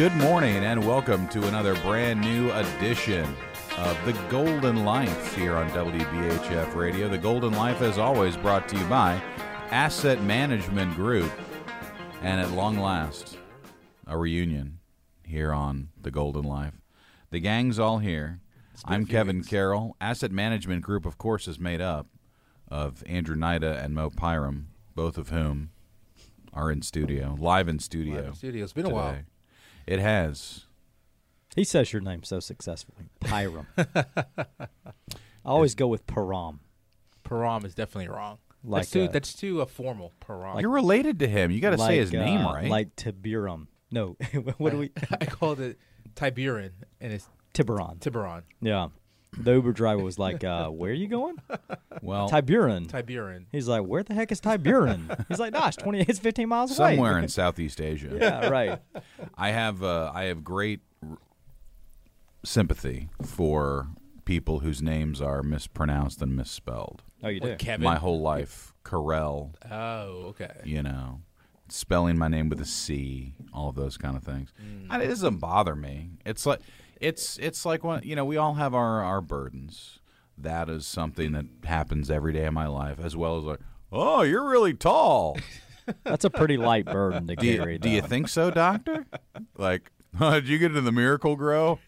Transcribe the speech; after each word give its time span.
Good 0.00 0.16
morning 0.16 0.64
and 0.64 0.82
welcome 0.86 1.28
to 1.28 1.46
another 1.46 1.74
brand 1.82 2.22
new 2.22 2.50
edition 2.52 3.36
of 3.76 4.02
The 4.06 4.14
Golden 4.30 4.82
Life 4.82 5.36
here 5.36 5.54
on 5.54 5.68
WBHF 5.72 6.74
Radio. 6.74 7.06
The 7.06 7.18
Golden 7.18 7.52
Life, 7.52 7.82
as 7.82 7.98
always, 7.98 8.34
brought 8.34 8.66
to 8.70 8.78
you 8.78 8.84
by 8.86 9.20
Asset 9.70 10.22
Management 10.22 10.94
Group. 10.94 11.30
And 12.22 12.40
at 12.40 12.52
long 12.52 12.78
last, 12.78 13.36
a 14.06 14.16
reunion 14.16 14.78
here 15.22 15.52
on 15.52 15.90
The 16.00 16.10
Golden 16.10 16.44
Life. 16.44 16.80
The 17.28 17.40
gang's 17.40 17.78
all 17.78 17.98
here. 17.98 18.40
I'm 18.86 19.04
Kevin 19.04 19.44
Carroll. 19.44 19.96
Asset 20.00 20.32
Management 20.32 20.80
Group, 20.80 21.04
of 21.04 21.18
course, 21.18 21.46
is 21.46 21.60
made 21.60 21.82
up 21.82 22.06
of 22.68 23.04
Andrew 23.04 23.36
Nida 23.36 23.84
and 23.84 23.94
Mo 23.94 24.08
Pyram, 24.08 24.68
both 24.94 25.18
of 25.18 25.28
whom 25.28 25.72
are 26.54 26.70
in 26.70 26.80
studio, 26.80 27.36
live 27.38 27.68
in 27.68 27.78
studio. 27.78 28.14
Live 28.14 28.26
in 28.28 28.34
studio. 28.34 28.64
It's 28.64 28.72
been 28.72 28.86
a 28.86 28.88
while. 28.88 29.18
Today. 29.90 30.02
It 30.02 30.04
has. 30.04 30.66
He 31.56 31.64
says 31.64 31.92
your 31.92 32.02
name 32.02 32.22
so 32.22 32.40
successfully. 32.40 33.10
Pyram. 33.20 33.66
I 33.76 34.68
always 35.44 35.74
go 35.74 35.88
with 35.88 36.06
Param. 36.06 36.58
Param 37.24 37.64
is 37.64 37.74
definitely 37.74 38.08
wrong. 38.08 38.38
Like, 38.62 38.82
that's 38.82 38.90
too 38.90 39.04
uh, 39.04 39.08
that's 39.08 39.34
too 39.34 39.62
uh, 39.62 39.66
formal. 39.66 40.12
Param. 40.20 40.60
You're 40.60 40.70
related 40.70 41.18
to 41.20 41.28
him. 41.28 41.50
You 41.50 41.60
got 41.60 41.70
to 41.70 41.78
say 41.78 41.96
his 41.96 42.12
Like, 42.12 42.24
name 42.24 42.40
uh, 42.46 42.54
right. 42.54 42.68
Like 42.68 42.94
Tiburum. 42.94 43.66
No, 43.90 44.16
what 44.58 44.70
do 44.70 44.78
we? 44.78 44.90
I 45.20 45.24
called 45.24 45.60
it 45.60 45.78
Tiburon 46.14 46.72
and 47.00 47.12
it's 47.12 47.28
Tiburon. 47.54 47.98
Tiburon. 47.98 48.42
Yeah. 48.60 48.88
The 49.38 49.52
Uber 49.52 49.72
driver 49.72 50.02
was 50.02 50.18
like, 50.18 50.42
uh, 50.44 50.68
"Where 50.70 50.90
are 50.90 50.94
you 50.94 51.06
going?" 51.08 51.36
well, 52.02 52.28
Tiburon. 52.28 52.86
Tiburon. 52.86 53.46
He's 53.52 53.68
like, 53.68 53.82
"Where 53.84 54.02
the 54.02 54.14
heck 54.14 54.32
is 54.32 54.40
Tiburon?" 54.40 55.08
He's 55.28 55.38
like, 55.38 55.52
"Nah, 55.52 55.68
it's 55.68 55.76
twenty. 55.76 56.00
It's 56.00 56.18
fifteen 56.18 56.48
miles 56.48 56.76
away." 56.78 56.96
somewhere 56.96 57.18
in 57.18 57.28
Southeast 57.40 57.80
Asia. 57.80 58.16
yeah, 58.20 58.48
right. 58.48 58.80
I 59.38 59.50
have 59.50 59.82
uh, 59.82 60.10
I 60.14 60.24
have 60.24 60.42
great 60.42 60.80
r- 61.08 61.18
sympathy 62.44 63.08
for 63.24 63.88
people 64.24 64.60
whose 64.60 64.82
names 64.82 65.20
are 65.20 65.42
mispronounced 65.42 66.22
and 66.22 66.34
misspelled. 66.36 67.02
Oh, 67.22 67.28
you 67.28 67.40
do. 67.40 67.50
What, 67.50 67.58
Kevin? 67.58 67.84
My 67.84 67.96
whole 67.96 68.20
life, 68.20 68.72
Carell, 68.84 69.54
Oh, 69.70 70.28
okay. 70.30 70.52
you 70.64 70.82
know, 70.82 71.20
spelling 71.68 72.16
my 72.16 72.28
name 72.28 72.48
with 72.48 72.60
a 72.60 72.64
C, 72.64 73.34
all 73.52 73.68
of 73.68 73.76
those 73.76 73.96
kind 73.96 74.16
of 74.16 74.22
things. 74.22 74.52
Mm. 74.62 74.86
And 74.90 75.02
it 75.02 75.08
doesn't 75.08 75.36
bother 75.38 75.76
me. 75.76 76.10
It's 76.24 76.46
like 76.46 76.60
it's 77.00 77.38
it's 77.38 77.64
like 77.64 77.82
when 77.82 78.02
you 78.04 78.14
know 78.14 78.24
we 78.24 78.36
all 78.36 78.54
have 78.54 78.74
our 78.74 79.02
our 79.02 79.20
burdens. 79.20 79.98
That 80.38 80.70
is 80.70 80.86
something 80.86 81.32
that 81.32 81.44
happens 81.64 82.10
every 82.10 82.32
day 82.32 82.46
of 82.46 82.54
my 82.54 82.66
life, 82.66 82.98
as 83.02 83.14
well 83.14 83.36
as 83.36 83.44
like, 83.44 83.58
oh, 83.92 84.22
you're 84.22 84.48
really 84.48 84.72
tall. 84.72 85.36
That's 86.04 86.24
a 86.24 86.30
pretty 86.30 86.56
light 86.56 86.86
burden 86.86 87.26
to 87.26 87.36
Do 87.36 87.46
you, 87.46 87.58
carry. 87.58 87.78
do 87.78 87.90
you 87.90 88.00
think 88.00 88.28
so, 88.28 88.50
doctor? 88.50 89.04
like, 89.58 89.90
did 90.18 90.48
you 90.48 90.56
get 90.58 90.66
into 90.70 90.80
the 90.82 90.92
Miracle-Gro? 90.92 91.78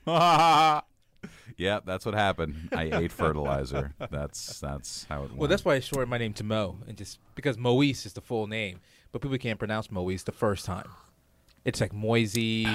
yeah, 1.56 1.80
that's 1.84 2.04
what 2.04 2.14
happened. 2.14 2.68
I 2.72 2.90
ate 2.92 3.12
fertilizer. 3.12 3.94
That's 4.10 4.60
that's 4.60 5.04
how 5.04 5.20
it 5.22 5.28
went. 5.28 5.36
Well, 5.36 5.48
that's 5.48 5.64
why 5.64 5.74
I 5.76 5.80
shortened 5.80 6.10
my 6.10 6.18
name 6.18 6.32
to 6.34 6.44
Mo, 6.44 6.78
and 6.86 6.96
just 6.96 7.20
because 7.34 7.56
Moise 7.56 8.04
is 8.04 8.12
the 8.12 8.20
full 8.20 8.46
name, 8.46 8.80
but 9.12 9.22
people 9.22 9.38
can't 9.38 9.58
pronounce 9.58 9.90
Moise 9.90 10.24
the 10.24 10.32
first 10.32 10.64
time. 10.66 10.88
It's 11.64 11.80
like 11.80 11.92
Moise, 11.92 12.66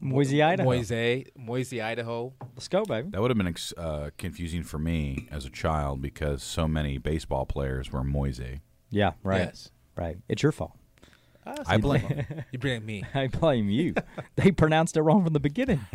Moise, 0.00 0.34
Idaho? 0.40 0.68
Moise, 0.68 1.24
Moise, 1.36 1.72
Idaho. 1.74 2.32
Let's 2.54 2.68
go, 2.68 2.84
baby. 2.84 3.08
that 3.10 3.20
would 3.20 3.30
have 3.30 3.38
been 3.38 3.46
ex- 3.48 3.72
uh, 3.76 4.10
confusing 4.16 4.62
for 4.62 4.78
me 4.78 5.28
as 5.30 5.44
a 5.44 5.50
child 5.50 6.00
because 6.02 6.42
so 6.42 6.68
many 6.68 6.98
baseball 6.98 7.46
players 7.46 7.90
were 7.92 8.04
Moise. 8.04 8.40
Yeah, 8.90 9.12
right. 9.22 9.38
Yes. 9.40 9.70
Right. 9.96 10.16
It's 10.28 10.42
your 10.42 10.52
fault. 10.52 10.72
Ah, 11.44 11.54
so 11.56 11.62
I 11.66 11.76
blame 11.78 12.06
blame- 12.06 12.44
You 12.52 12.58
blame 12.58 12.86
me. 12.86 13.04
I 13.14 13.26
blame 13.26 13.68
you. 13.70 13.94
they 14.36 14.50
pronounced 14.52 14.96
it 14.96 15.02
wrong 15.02 15.24
from 15.24 15.32
the 15.32 15.40
beginning. 15.40 15.80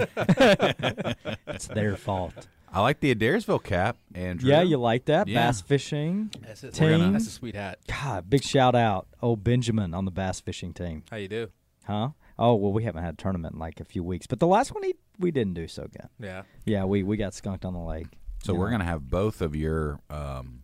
it's 1.47 1.67
their 1.67 1.95
fault. 1.95 2.47
I 2.71 2.81
like 2.81 2.99
the 3.01 3.13
Adairsville 3.13 3.61
cap, 3.63 3.97
Andrew. 4.15 4.49
Yeah, 4.49 4.63
you 4.63 4.77
like 4.77 5.05
that? 5.05 5.27
Yeah. 5.27 5.45
Bass 5.47 5.61
fishing. 5.61 6.31
That's, 6.41 6.63
it. 6.63 6.73
Team. 6.73 7.13
That's 7.13 7.27
a 7.27 7.29
sweet 7.29 7.55
hat. 7.55 7.77
God, 7.87 8.27
big 8.29 8.43
shout 8.43 8.73
out. 8.73 9.07
Oh, 9.21 9.35
Benjamin 9.35 9.93
on 9.93 10.05
the 10.05 10.11
bass 10.11 10.39
fishing 10.41 10.73
team. 10.73 11.03
How 11.11 11.17
you 11.17 11.27
do? 11.27 11.49
Huh? 11.85 12.09
Oh, 12.39 12.55
well, 12.55 12.71
we 12.73 12.83
haven't 12.83 13.03
had 13.03 13.13
a 13.13 13.17
tournament 13.17 13.53
in 13.53 13.59
like 13.59 13.79
a 13.79 13.85
few 13.85 14.03
weeks. 14.03 14.25
But 14.27 14.39
the 14.39 14.47
last 14.47 14.73
one, 14.73 14.83
he, 14.83 14.95
we 15.19 15.31
didn't 15.31 15.53
do 15.53 15.67
so 15.67 15.83
good. 15.83 16.09
Yeah. 16.19 16.44
Yeah, 16.66 16.85
we, 16.85 17.03
we 17.03 17.16
got 17.17 17.33
skunked 17.33 17.63
on 17.66 17.73
the 17.73 17.79
lake. 17.79 18.07
So 18.44 18.53
You 18.53 18.59
we're 18.59 18.66
know. 18.67 18.71
going 18.77 18.79
to 18.81 18.85
have 18.88 19.09
both 19.09 19.41
of 19.41 19.55
your 19.55 19.99
um, 20.09 20.63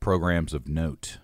programs 0.00 0.54
of 0.54 0.68
note 0.68 1.18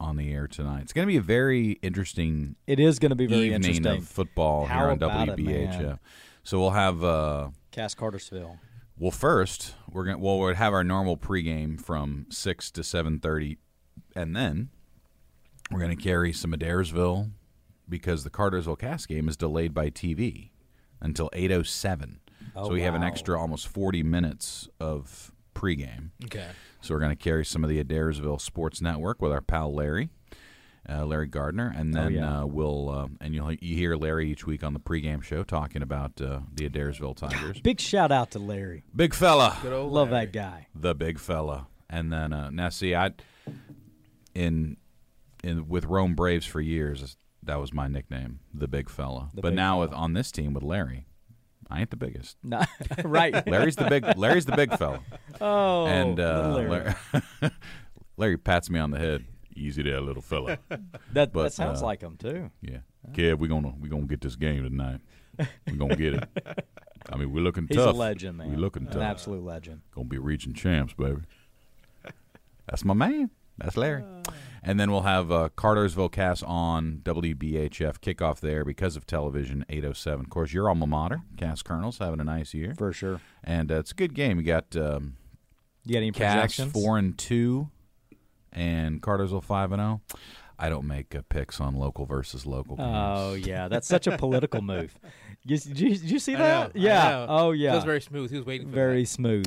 on 0.00 0.16
the 0.16 0.32
air 0.32 0.46
tonight. 0.46 0.82
It's 0.82 0.92
going 0.92 1.06
to 1.06 1.10
be 1.12 1.16
a 1.16 1.22
very 1.22 1.72
interesting 1.82 2.56
It 2.66 2.78
is 2.80 2.98
going 2.98 3.10
to 3.10 3.16
be 3.16 3.26
very 3.26 3.46
evening 3.46 3.76
interesting. 3.76 3.86
of 4.02 4.08
football 4.08 4.66
How 4.66 4.78
here 4.80 4.88
on 4.90 4.96
about 4.96 5.28
it, 5.38 5.98
so 6.44 6.58
we'll 6.60 6.70
have 6.70 7.02
uh, 7.04 7.48
Cass 7.72 7.94
Cartersville. 7.94 8.58
well 8.98 9.10
first 9.10 9.74
we're 9.90 10.04
going 10.04 10.16
to 10.16 10.22
well 10.22 10.38
we'll 10.38 10.54
have 10.54 10.72
our 10.72 10.84
normal 10.84 11.16
pregame 11.16 11.80
from 11.80 12.26
6 12.30 12.70
to 12.72 12.80
7:30 12.82 13.58
and 14.14 14.34
then 14.36 14.70
we're 15.70 15.80
going 15.80 15.96
to 15.96 16.02
carry 16.02 16.32
some 16.32 16.52
Adairsville 16.52 17.32
because 17.88 18.24
the 18.24 18.30
Cartersville 18.30 18.76
Cass 18.76 19.06
game 19.06 19.28
is 19.28 19.36
delayed 19.36 19.72
by 19.74 19.90
TV 19.90 20.50
until 21.00 21.30
8:07. 21.32 22.18
Oh, 22.56 22.66
so 22.68 22.72
we 22.72 22.82
have 22.82 22.94
an 22.94 23.02
extra 23.02 23.38
almost 23.38 23.68
40 23.68 24.02
minutes 24.02 24.68
of 24.80 25.32
pregame. 25.54 26.10
Okay. 26.24 26.48
So 26.80 26.94
we're 26.94 27.00
going 27.00 27.16
to 27.16 27.22
carry 27.22 27.44
some 27.44 27.64
of 27.64 27.70
the 27.70 27.82
Adairsville 27.82 28.40
Sports 28.40 28.80
Network 28.80 29.20
with 29.20 29.32
our 29.32 29.40
pal 29.40 29.74
Larry, 29.74 30.08
uh, 30.88 31.04
Larry 31.04 31.26
Gardner, 31.26 31.72
and 31.76 31.96
Oh, 31.96 32.02
then 32.02 32.12
yeah. 32.14 32.40
uh, 32.42 32.46
we'll 32.46 32.88
uh, 32.88 33.08
and 33.20 33.34
you'll 33.34 33.52
you 33.54 33.76
hear 33.76 33.96
Larry 33.96 34.30
each 34.30 34.46
week 34.46 34.62
on 34.64 34.72
the 34.74 34.80
pregame 34.80 35.22
show 35.22 35.42
talking 35.42 35.82
about 35.82 36.20
uh, 36.20 36.40
the 36.54 36.68
Adairsville 36.68 37.16
Tigers. 37.16 37.60
Big 37.60 37.80
shout 37.80 38.12
out 38.12 38.30
to 38.32 38.38
Larry. 38.38 38.84
Big 38.94 39.14
fella, 39.14 39.58
Good 39.62 39.72
old 39.72 39.92
Love 39.92 40.10
Larry. 40.10 40.26
that 40.26 40.32
guy. 40.32 40.66
the 40.74 40.94
big 40.94 41.18
fella, 41.18 41.66
and 41.90 42.12
then 42.12 42.32
uh, 42.32 42.50
now 42.50 42.68
see 42.68 42.94
I 42.94 43.10
in 44.34 44.76
in 45.44 45.68
with 45.68 45.84
Rome 45.84 46.14
Braves 46.14 46.46
for 46.46 46.60
years 46.60 47.16
that 47.48 47.58
was 47.58 47.72
my 47.72 47.88
nickname, 47.88 48.40
the 48.52 48.68
big 48.68 48.90
fella. 48.90 49.30
The 49.34 49.40
but 49.40 49.48
big 49.50 49.56
now 49.56 49.80
with 49.80 49.92
on 49.94 50.12
this 50.12 50.30
team 50.30 50.52
with 50.52 50.62
Larry, 50.62 51.06
I 51.70 51.80
ain't 51.80 51.90
the 51.90 51.96
biggest. 51.96 52.36
No, 52.44 52.62
right. 53.04 53.46
Larry's 53.46 53.74
the 53.74 53.86
big 53.86 54.16
Larry's 54.16 54.44
the 54.44 54.54
big 54.54 54.76
fella. 54.76 55.00
Oh, 55.40 55.86
and 55.86 56.20
uh, 56.20 56.54
Larry. 56.54 56.94
Larry, 58.16 58.36
pats 58.36 58.68
me 58.68 58.78
on 58.78 58.90
the 58.90 58.98
head. 58.98 59.24
Easy 59.56 59.82
there, 59.82 60.00
little 60.00 60.22
fella. 60.22 60.58
that, 61.12 61.32
but, 61.32 61.44
that 61.44 61.52
sounds 61.52 61.82
uh, 61.82 61.86
like 61.86 62.02
him 62.02 62.16
too. 62.16 62.50
Yeah, 62.60 62.78
Kev, 63.12 63.38
we're 63.38 63.48
gonna 63.48 63.72
we 63.80 63.88
gonna 63.88 64.02
get 64.02 64.20
this 64.20 64.36
game 64.36 64.62
tonight. 64.62 65.00
We're 65.66 65.76
gonna 65.76 65.96
get 65.96 66.14
it. 66.14 66.28
I 67.10 67.16
mean, 67.16 67.32
we're 67.32 67.42
looking 67.42 67.66
He's 67.66 67.78
tough. 67.78 67.94
a 67.94 67.96
legend, 67.96 68.36
man. 68.36 68.50
We're 68.50 68.58
looking 68.58 68.86
An 68.86 68.92
tough. 68.92 69.02
absolute 69.02 69.42
legend. 69.42 69.80
Gonna 69.94 70.06
be 70.06 70.18
reaching 70.18 70.52
champs, 70.52 70.92
baby. 70.92 71.22
That's 72.68 72.84
my 72.84 72.92
man. 72.92 73.30
That's 73.58 73.76
Larry. 73.76 74.04
And 74.62 74.78
then 74.78 74.90
we'll 74.90 75.02
have 75.02 75.30
uh, 75.30 75.48
Cartersville 75.56 76.08
Cass 76.08 76.42
on 76.42 77.00
WBHF 77.04 77.98
kickoff 78.00 78.40
there 78.40 78.64
because 78.64 78.96
of 78.96 79.06
television 79.06 79.64
807. 79.68 80.24
Of 80.26 80.30
course, 80.30 80.52
your 80.52 80.68
alma 80.68 80.86
mater, 80.86 81.22
Cass 81.36 81.62
Colonels, 81.62 81.98
having 81.98 82.20
a 82.20 82.24
nice 82.24 82.52
year, 82.54 82.74
For 82.76 82.92
sure. 82.92 83.20
and 83.44 83.70
uh, 83.70 83.76
it's 83.78 83.92
a 83.92 83.94
good 83.94 84.14
game. 84.14 84.38
You 84.38 84.44
got 84.44 84.76
um, 84.76 85.16
You 85.84 85.92
got 85.94 85.98
any 85.98 86.10
Cass 86.10 86.34
projections? 86.56 86.72
four 86.72 86.98
and 86.98 87.16
two, 87.16 87.68
and 88.52 89.00
Cartersville 89.00 89.40
five 89.40 89.72
and 89.72 89.80
zero. 89.80 90.00
I 90.58 90.68
don't 90.68 90.86
make 90.88 91.14
uh, 91.14 91.22
picks 91.28 91.60
on 91.60 91.76
local 91.76 92.04
versus 92.04 92.44
local 92.44 92.76
games. 92.76 92.88
Oh 92.90 93.34
yeah, 93.38 93.68
that's 93.68 93.86
such 93.86 94.06
a 94.08 94.18
political 94.18 94.60
move. 94.62 94.94
You, 95.44 95.56
did, 95.56 95.78
you, 95.80 95.88
did 95.90 96.10
you 96.10 96.18
see 96.18 96.34
I 96.34 96.38
that? 96.38 96.74
know, 96.74 96.80
I 96.80 96.84
yeah. 96.84 97.08
know. 97.10 97.26
Oh 97.28 97.50
yeah. 97.52 97.70
That 97.70 97.76
was 97.76 97.84
very 97.84 98.00
smooth. 98.02 98.30
He 98.30 98.36
was 98.36 98.44
waiting 98.44 98.66
for 98.68 98.74
Very 98.74 99.02
that. 99.04 99.08
smooth. 99.08 99.46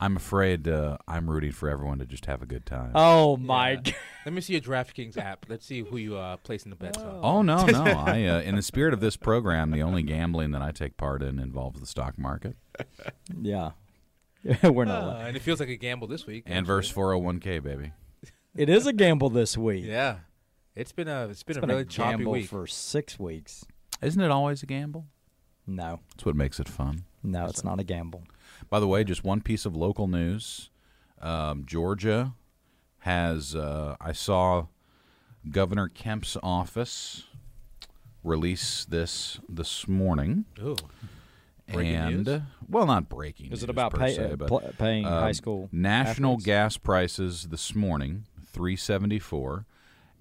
I'm 0.00 0.16
afraid 0.16 0.66
uh, 0.68 0.98
I'm 1.08 1.30
rooting 1.30 1.52
for 1.52 1.68
everyone 1.68 1.98
to 2.00 2.06
just 2.06 2.26
have 2.26 2.42
a 2.42 2.46
good 2.46 2.66
time. 2.66 2.90
Oh 2.94 3.36
my. 3.36 3.70
Yeah. 3.70 3.76
God. 3.76 3.94
Let 4.26 4.34
me 4.34 4.40
see 4.40 4.54
your 4.54 4.62
DraftKings 4.62 5.16
app. 5.18 5.46
Let's 5.48 5.64
see 5.66 5.82
who 5.82 5.96
you 5.96 6.16
uh 6.16 6.36
placing 6.38 6.70
the 6.70 6.76
bets 6.76 6.98
on. 6.98 7.20
Oh 7.22 7.42
no, 7.42 7.64
no! 7.64 7.82
I, 8.06 8.24
uh, 8.24 8.40
in 8.40 8.56
the 8.56 8.62
spirit 8.62 8.92
of 8.94 9.00
this 9.00 9.16
program, 9.16 9.70
the 9.70 9.82
only 9.82 10.02
gambling 10.02 10.50
that 10.52 10.62
I 10.62 10.72
take 10.72 10.96
part 10.96 11.22
in 11.22 11.38
involves 11.38 11.80
the 11.80 11.86
stock 11.86 12.18
market 12.18 12.56
Yeah. 13.40 13.72
We're 14.62 14.84
not. 14.84 15.02
Uh, 15.04 15.16
and 15.26 15.36
it 15.36 15.40
feels 15.42 15.58
like 15.60 15.68
a 15.70 15.76
gamble 15.76 16.06
this 16.06 16.26
week. 16.26 16.44
and 16.46 16.66
verse 16.66 16.92
401k, 16.92 17.62
baby. 17.62 17.92
It 18.54 18.68
is 18.68 18.86
a 18.86 18.92
gamble 18.92 19.30
this 19.30 19.56
week. 19.56 19.84
Yeah, 19.86 20.18
it's 20.76 20.92
been 20.92 21.08
a 21.08 21.28
it's 21.28 21.42
been 21.42 21.56
It's 21.56 21.58
a 21.58 21.60
been 21.66 21.70
really 21.70 21.82
a 21.82 21.86
choppy 21.86 22.24
week. 22.26 22.48
for 22.48 22.66
six 22.66 23.18
weeks. 23.18 23.64
Isn't 24.02 24.20
it 24.22 24.30
always 24.30 24.62
a 24.62 24.66
gamble? 24.66 25.06
No, 25.66 26.00
That's 26.14 26.26
what 26.26 26.36
makes 26.36 26.60
it 26.60 26.68
fun. 26.68 27.04
no, 27.22 27.46
it's 27.46 27.64
not 27.64 27.80
a 27.80 27.84
gamble. 27.84 28.24
By 28.70 28.80
the 28.80 28.88
way, 28.88 29.04
just 29.04 29.24
one 29.24 29.40
piece 29.40 29.64
of 29.66 29.76
local 29.76 30.06
news: 30.06 30.70
um, 31.20 31.64
Georgia 31.66 32.34
has. 33.00 33.54
Uh, 33.54 33.96
I 34.00 34.12
saw 34.12 34.66
Governor 35.50 35.88
Kemp's 35.88 36.36
office 36.42 37.24
release 38.22 38.84
this 38.84 39.38
this 39.48 39.86
morning. 39.86 40.46
Ooh, 40.62 40.76
Breaking 41.72 41.94
and 41.94 42.26
news? 42.26 42.42
well, 42.68 42.86
not 42.86 43.08
breaking. 43.08 43.52
Is 43.52 43.62
it 43.62 43.70
about 43.70 43.92
per 43.92 43.98
pay, 43.98 44.14
se, 44.14 44.32
uh, 44.32 44.36
but, 44.36 44.48
pl- 44.48 44.72
paying 44.78 45.04
high 45.04 45.28
um, 45.28 45.34
school 45.34 45.68
national 45.72 46.32
athletes? 46.32 46.46
gas 46.46 46.76
prices 46.76 47.48
this 47.50 47.74
morning 47.74 48.26
374 48.52 49.66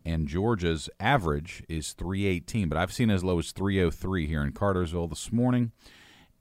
and 0.06 0.28
Georgia's 0.28 0.90
average 1.00 1.64
is 1.70 1.94
318, 1.94 2.68
but 2.68 2.78
I've 2.78 2.92
seen 2.92 3.10
as 3.10 3.24
low 3.24 3.40
as 3.40 3.52
303 3.52 4.28
here 4.28 4.44
in 4.44 4.52
Cartersville 4.52 5.08
this 5.08 5.32
morning. 5.32 5.72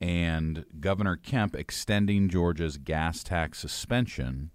And 0.03 0.65
Governor 0.81 1.17
Kemp 1.17 1.55
extending 1.55 2.29
Georgia's 2.29 2.77
gas 2.77 3.23
tax 3.23 3.61
suspension 3.61 4.51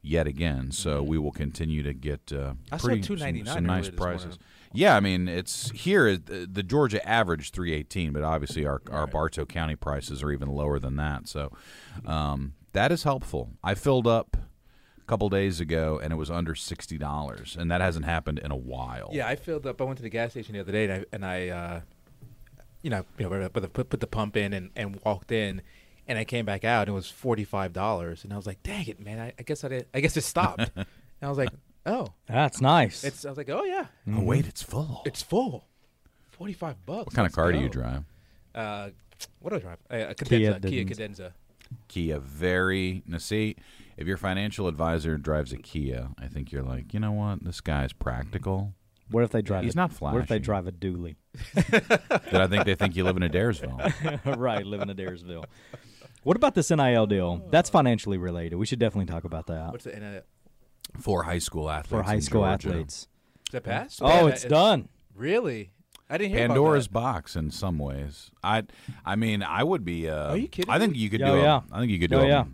yet 0.00 0.26
again. 0.28 0.70
So 0.70 1.02
we 1.02 1.18
will 1.18 1.32
continue 1.32 1.82
to 1.82 1.92
get 1.92 2.32
uh, 2.32 2.54
Mm-hmm. 2.70 2.76
Pretty 2.76 3.02
some, 3.02 3.46
some 3.46 3.66
nice 3.66 3.90
prices. 3.90 4.38
Yeah, 4.72 4.94
I 4.96 5.00
mean 5.00 5.26
it's 5.26 5.70
here. 5.70 6.16
The, 6.16 6.46
the 6.50 6.62
Georgia 6.62 7.06
average 7.08 7.50
318, 7.50 8.12
but 8.12 8.22
obviously 8.22 8.64
our 8.66 8.80
our 8.90 9.06
Bartow 9.06 9.44
County 9.44 9.74
prices 9.76 10.22
are 10.22 10.30
even 10.30 10.48
lower 10.48 10.78
than 10.78 10.96
that. 10.96 11.26
So 11.28 11.50
um, 12.04 12.54
that 12.72 12.92
is 12.92 13.02
helpful. 13.02 13.50
I 13.64 13.74
filled 13.74 14.06
up 14.06 14.36
a 14.36 15.04
couple 15.06 15.28
days 15.30 15.60
ago 15.60 15.98
and 16.02 16.12
it 16.12 16.16
was 16.16 16.30
under 16.30 16.54
sixty 16.54 16.98
dollars, 16.98 17.56
and 17.58 17.70
that 17.70 17.80
hasn't 17.80 18.04
happened 18.04 18.38
in 18.38 18.50
a 18.50 18.56
while. 18.56 19.10
Yeah, 19.12 19.26
I 19.26 19.34
filled 19.36 19.66
up. 19.66 19.80
I 19.80 19.84
went 19.84 19.96
to 19.96 20.02
the 20.02 20.10
gas 20.10 20.32
station 20.32 20.52
the 20.54 20.60
other 20.60 20.72
day, 20.72 20.84
and 20.84 20.92
I, 20.92 21.04
and 21.12 21.24
I 21.24 21.48
uh, 21.48 21.80
you 22.82 22.90
know, 22.90 23.04
you 23.18 23.28
know, 23.28 23.48
put 23.48 23.60
the, 23.60 23.68
put, 23.68 23.90
put 23.90 24.00
the 24.00 24.06
pump 24.06 24.36
in 24.36 24.52
and, 24.52 24.70
and 24.76 25.00
walked 25.04 25.32
in, 25.32 25.62
and 26.06 26.18
I 26.18 26.24
came 26.24 26.44
back 26.44 26.64
out, 26.64 26.82
and 26.82 26.90
it 26.90 26.92
was 26.92 27.08
forty 27.10 27.44
five 27.44 27.72
dollars, 27.72 28.24
and 28.24 28.32
I 28.32 28.36
was 28.36 28.46
like, 28.46 28.62
"Dang 28.62 28.86
it, 28.86 29.00
man! 29.00 29.18
I, 29.18 29.32
I 29.38 29.42
guess 29.42 29.64
I 29.64 29.68
did. 29.68 29.86
I 29.94 30.00
guess 30.00 30.16
it 30.16 30.22
stopped." 30.24 30.70
and 30.76 30.86
I 31.22 31.28
was 31.28 31.38
like, 31.38 31.50
"Oh, 31.84 32.08
That's 32.26 32.60
nice. 32.60 33.02
it's." 33.04 33.24
I 33.24 33.28
was 33.28 33.38
like, 33.38 33.48
"Oh 33.50 33.64
yeah, 33.64 33.86
Oh 34.14 34.22
wait, 34.22 34.46
it's 34.46 34.62
full. 34.62 35.02
it's 35.04 35.22
full. 35.22 35.66
Forty 36.30 36.52
five 36.52 36.84
bucks." 36.86 37.06
what 37.06 37.14
kind 37.14 37.26
of 37.26 37.30
Let's 37.30 37.34
car 37.34 37.52
do 37.52 37.58
you 37.58 37.66
go." 37.66 37.72
drive? 37.72 38.04
Uh, 38.54 38.90
what 39.40 39.50
do 39.50 39.56
I 39.56 39.60
drive? 39.60 39.78
Uh, 39.90 39.96
a 40.10 40.14
Kia 40.14 40.54
Cadenza. 40.54 40.68
Kia 40.68 40.84
Cadenza. 40.84 40.94
Cadenza. 40.94 41.32
Kia. 41.88 42.18
Very 42.20 43.02
now. 43.06 43.18
See, 43.18 43.56
if 43.96 44.06
your 44.06 44.16
financial 44.16 44.68
advisor 44.68 45.16
drives 45.18 45.52
a 45.52 45.56
Kia, 45.56 46.08
I 46.18 46.26
think 46.28 46.52
you're 46.52 46.62
like, 46.62 46.94
you 46.94 47.00
know 47.00 47.12
what, 47.12 47.42
this 47.44 47.60
guy's 47.60 47.92
practical. 47.92 48.74
What 49.10 49.22
if 49.24 49.30
they 49.30 49.42
drive? 49.42 49.64
He's 49.64 49.74
a, 49.74 49.78
not 49.78 49.92
What 50.00 50.16
if 50.16 50.28
they 50.28 50.38
drive 50.38 50.66
a 50.66 50.72
dually? 50.72 51.16
that 51.54 52.40
I 52.40 52.46
think 52.46 52.64
they 52.64 52.74
think 52.74 52.96
you 52.96 53.04
live 53.04 53.16
in 53.16 53.22
Adairsville. 53.22 54.36
right, 54.38 54.66
live 54.66 54.82
in 54.82 54.88
Adairsville. 54.88 55.44
What 56.22 56.36
about 56.36 56.54
this 56.54 56.70
NIL 56.70 57.06
deal? 57.06 57.46
That's 57.50 57.70
financially 57.70 58.18
related. 58.18 58.56
We 58.56 58.66
should 58.66 58.80
definitely 58.80 59.06
talk 59.06 59.24
about 59.24 59.46
that 59.46 59.70
What's 59.70 59.84
the 59.84 59.96
uh, 59.96 60.20
for 61.00 61.22
high 61.22 61.38
school 61.38 61.70
athletes. 61.70 61.90
for 61.90 62.02
high 62.02 62.18
school 62.18 62.42
Georgia. 62.42 62.68
athletes. 62.68 63.08
is 63.46 63.52
that 63.52 63.62
passed? 63.62 64.00
Oh, 64.02 64.08
Yeah, 64.08 64.26
it's 64.26 64.44
done. 64.44 64.88
Really? 65.14 65.70
I 66.08 66.18
didn't 66.18 66.30
hear 66.36 66.46
Pandora's 66.46 66.88
box 66.88 67.36
in 67.36 67.50
some 67.50 67.78
ways. 67.78 68.30
I, 68.42 68.64
I 69.04 69.16
mean, 69.16 69.42
I 69.42 69.64
would 69.64 69.84
be. 69.84 70.08
Uh, 70.08 70.32
Are 70.32 70.36
you 70.36 70.48
kidding 70.48 70.70
I 70.70 70.78
think 70.78 70.96
you 70.96 71.10
could 71.10 71.22
Oh, 71.22 71.36
do. 71.36 71.42
yeah. 71.42 71.60
A, 71.70 71.74
I 71.76 71.80
think 71.80 71.90
you 71.90 71.98
could 71.98 72.10
do. 72.10 72.18
Oh, 72.18 72.22
a, 72.22 72.28
yeah. 72.28 72.44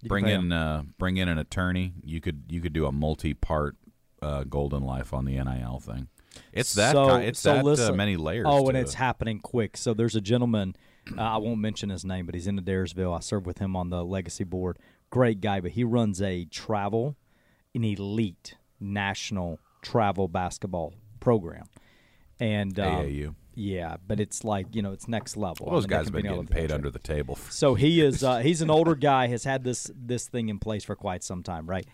You 0.00 0.08
Bring 0.08 0.26
in, 0.26 0.50
uh, 0.50 0.82
bring 0.98 1.16
in 1.18 1.28
an 1.28 1.38
attorney. 1.38 1.92
You 2.04 2.20
could, 2.20 2.44
you 2.48 2.60
could 2.60 2.72
do 2.72 2.86
a 2.86 2.92
multi-part 2.92 3.76
uh, 4.22 4.44
Golden 4.44 4.82
Life 4.82 5.12
on 5.12 5.24
the 5.24 5.32
NIL 5.32 5.80
thing. 5.80 6.08
It's 6.52 6.74
that. 6.74 6.92
So- 6.92 7.18
ki- 7.18 7.26
it's 7.26 7.40
so 7.40 7.62
that 7.62 7.90
uh, 7.90 7.92
many 7.92 8.16
layers. 8.16 8.46
Oh, 8.48 8.68
and 8.68 8.76
it's 8.76 8.92
it. 8.94 8.98
happening 8.98 9.40
quick. 9.40 9.76
So 9.76 9.92
there's 9.94 10.16
a 10.16 10.20
gentleman. 10.20 10.74
Uh, 11.18 11.20
I 11.20 11.36
won't 11.38 11.58
mention 11.58 11.90
his 11.90 12.04
name, 12.04 12.26
but 12.26 12.36
he's 12.36 12.46
in 12.46 12.56
Adairsville. 12.60 13.12
I 13.16 13.18
served 13.18 13.44
with 13.44 13.58
him 13.58 13.74
on 13.74 13.90
the 13.90 14.04
legacy 14.04 14.44
board. 14.44 14.78
Great 15.10 15.40
guy, 15.40 15.58
but 15.60 15.72
he 15.72 15.82
runs 15.82 16.22
a 16.22 16.44
travel, 16.44 17.16
an 17.74 17.82
elite 17.82 18.54
national 18.78 19.58
travel 19.82 20.28
basketball 20.28 20.94
program. 21.18 21.64
And 22.38 22.78
um, 22.78 23.04
AAU. 23.04 23.34
yeah, 23.56 23.96
but 24.06 24.20
it's 24.20 24.44
like 24.44 24.76
you 24.76 24.82
know, 24.82 24.92
it's 24.92 25.08
next 25.08 25.36
level. 25.36 25.66
Well, 25.66 25.74
those 25.74 25.86
I 25.86 25.88
mean, 25.88 25.98
guys 25.98 26.06
have 26.06 26.12
been 26.12 26.22
getting 26.22 26.46
paid 26.46 26.60
country. 26.70 26.74
under 26.74 26.90
the 26.90 27.00
table. 27.00 27.34
So 27.50 27.74
he 27.74 28.00
is 28.00 28.22
uh, 28.22 28.38
he's 28.48 28.62
an 28.62 28.70
older 28.70 28.94
guy, 28.94 29.26
has 29.26 29.42
had 29.42 29.64
this 29.64 29.90
this 29.96 30.28
thing 30.28 30.48
in 30.50 30.60
place 30.60 30.84
for 30.84 30.94
quite 30.94 31.24
some 31.24 31.42
time, 31.42 31.68
right? 31.68 31.86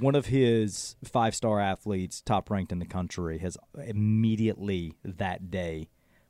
One 0.00 0.14
of 0.14 0.26
his 0.26 0.96
five 1.04 1.34
star 1.34 1.60
athletes, 1.60 2.20
top 2.20 2.50
ranked 2.50 2.72
in 2.72 2.78
the 2.80 2.86
country, 2.86 3.38
has 3.38 3.56
immediately 3.84 4.94
that 5.04 5.50
day 5.50 5.88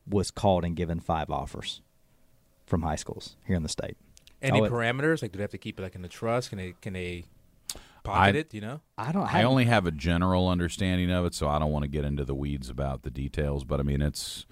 was 0.08 0.30
called 0.30 0.64
and 0.64 0.76
given 0.76 1.00
five 1.00 1.30
offers 1.30 1.80
from 2.66 2.82
high 2.82 2.96
schools 2.96 3.36
here 3.46 3.56
in 3.56 3.62
the 3.62 3.68
state. 3.68 3.96
Any 4.42 4.60
Oh, 4.60 4.64
parameters? 4.70 5.22
Like, 5.22 5.32
do 5.32 5.38
they 5.38 5.42
have 5.42 5.50
to 5.52 5.58
keep 5.58 5.80
it 5.80 5.82
like 5.82 5.94
in 5.94 6.02
the 6.02 6.08
trust? 6.08 6.50
Can 6.50 6.58
they 6.58 6.74
can 6.80 6.92
they 6.92 7.24
I- 7.74 7.78
pocket 8.04 8.36
it? 8.36 8.54
You 8.54 8.60
know? 8.60 8.80
I 8.98 9.10
don't. 9.12 9.32
I 9.34 9.42
only 9.42 9.64
have 9.64 9.86
a 9.86 9.90
general 9.90 10.48
understanding 10.48 11.10
of 11.10 11.24
it, 11.24 11.34
so 11.34 11.48
I 11.48 11.58
don't 11.58 11.72
want 11.72 11.82
to 11.84 11.88
get 11.88 12.04
into 12.04 12.24
the 12.24 12.34
weeds 12.34 12.68
about 12.68 13.02
the 13.02 13.10
details. 13.10 13.64
But 13.64 13.80
I 13.80 13.82
mean, 13.82 14.02
it's 14.02 14.46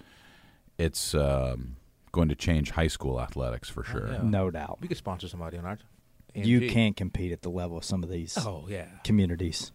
it's 0.77 1.13
um, 1.15 1.77
going 2.11 2.27
to 2.29 2.35
change 2.35 2.71
high 2.71 2.87
school 2.87 3.21
athletics 3.21 3.69
for 3.69 3.83
sure. 3.83 4.09
yeah. 4.11 4.19
no 4.23 4.49
doubt. 4.51 4.79
We 4.81 4.87
could 4.89 4.97
sponsor 4.97 5.27
somebody 5.27 5.57
on 5.57 5.65
our. 5.65 5.77
You 6.35 6.69
can't 6.69 6.95
compete 6.95 7.31
at 7.31 7.41
the 7.41 7.49
level 7.49 7.77
of 7.77 7.83
some 7.85 8.03
of 8.03 8.09
these 8.09 8.37
Oh 8.37 8.65
yeah, 8.69 8.87
communities. 9.03 9.71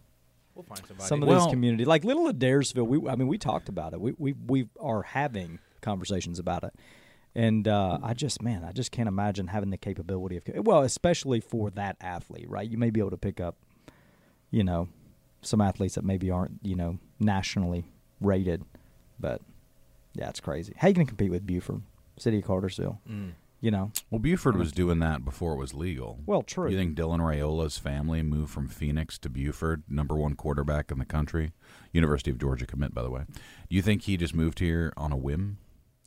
we'll 0.55 0.63
find 0.63 0.81
somebody. 0.87 1.07
Some 1.07 1.23
of 1.23 1.29
Well- 1.29 1.45
these 1.45 1.51
communities, 1.51 1.87
like 1.87 2.03
Little 2.03 2.31
Adairsville, 2.31 2.87
we 2.87 3.09
I 3.09 3.15
mean 3.15 3.27
we 3.27 3.37
talked 3.37 3.69
about 3.69 3.93
it. 3.93 4.01
We 4.01 4.13
we 4.17 4.33
we 4.33 4.67
are 4.79 5.01
having 5.03 5.59
conversations 5.81 6.37
about 6.39 6.63
it, 6.63 6.73
and 7.33 7.67
uh, 7.67 7.97
I 8.03 8.13
just 8.13 8.41
man, 8.41 8.63
I 8.63 8.71
just 8.71 8.91
can't 8.91 9.07
imagine 9.07 9.47
having 9.47 9.69
the 9.71 9.77
capability 9.77 10.37
of 10.37 10.43
well, 10.65 10.81
especially 10.81 11.39
for 11.41 11.69
that 11.71 11.97
athlete, 12.01 12.49
right? 12.49 12.69
You 12.69 12.77
may 12.77 12.89
be 12.91 12.99
able 12.99 13.09
to 13.11 13.17
pick 13.17 13.39
up, 13.39 13.57
you 14.51 14.63
know, 14.63 14.89
some 15.41 15.61
athletes 15.61 15.95
that 15.95 16.03
maybe 16.03 16.29
aren't 16.29 16.59
you 16.61 16.75
know 16.75 16.99
nationally 17.19 17.85
rated, 18.19 18.63
but 19.19 19.41
yeah, 20.13 20.29
it's 20.29 20.39
crazy. 20.41 20.73
How 20.77 20.89
you 20.89 20.93
gonna 20.93 21.05
compete 21.07 21.31
with 21.31 21.47
Buford, 21.47 21.81
City 22.19 22.37
of 22.39 22.43
Cartersville? 22.45 22.99
Mm. 23.09 23.31
You 23.61 23.69
know, 23.69 23.91
Well, 24.09 24.17
Buford 24.17 24.57
was 24.57 24.71
doing 24.71 24.97
that 24.99 25.23
before 25.23 25.53
it 25.53 25.57
was 25.57 25.75
legal. 25.75 26.19
well, 26.25 26.41
true. 26.41 26.69
You 26.71 26.75
think 26.77 26.97
Dylan 26.97 27.19
Raiola's 27.19 27.77
family 27.77 28.23
moved 28.23 28.51
from 28.51 28.67
Phoenix 28.67 29.19
to 29.19 29.29
Buford, 29.29 29.83
number 29.87 30.15
one 30.15 30.33
quarterback 30.33 30.89
in 30.91 30.97
the 30.97 31.05
country, 31.05 31.51
University 31.93 32.31
of 32.31 32.39
Georgia 32.39 32.65
commit, 32.65 32.91
by 32.93 33.03
the 33.03 33.11
way? 33.11 33.25
Do 33.69 33.75
you 33.75 33.83
think 33.83 34.01
he 34.03 34.17
just 34.17 34.33
moved 34.33 34.57
here 34.57 34.91
on 34.97 35.11
a 35.11 35.15
whim? 35.17 35.59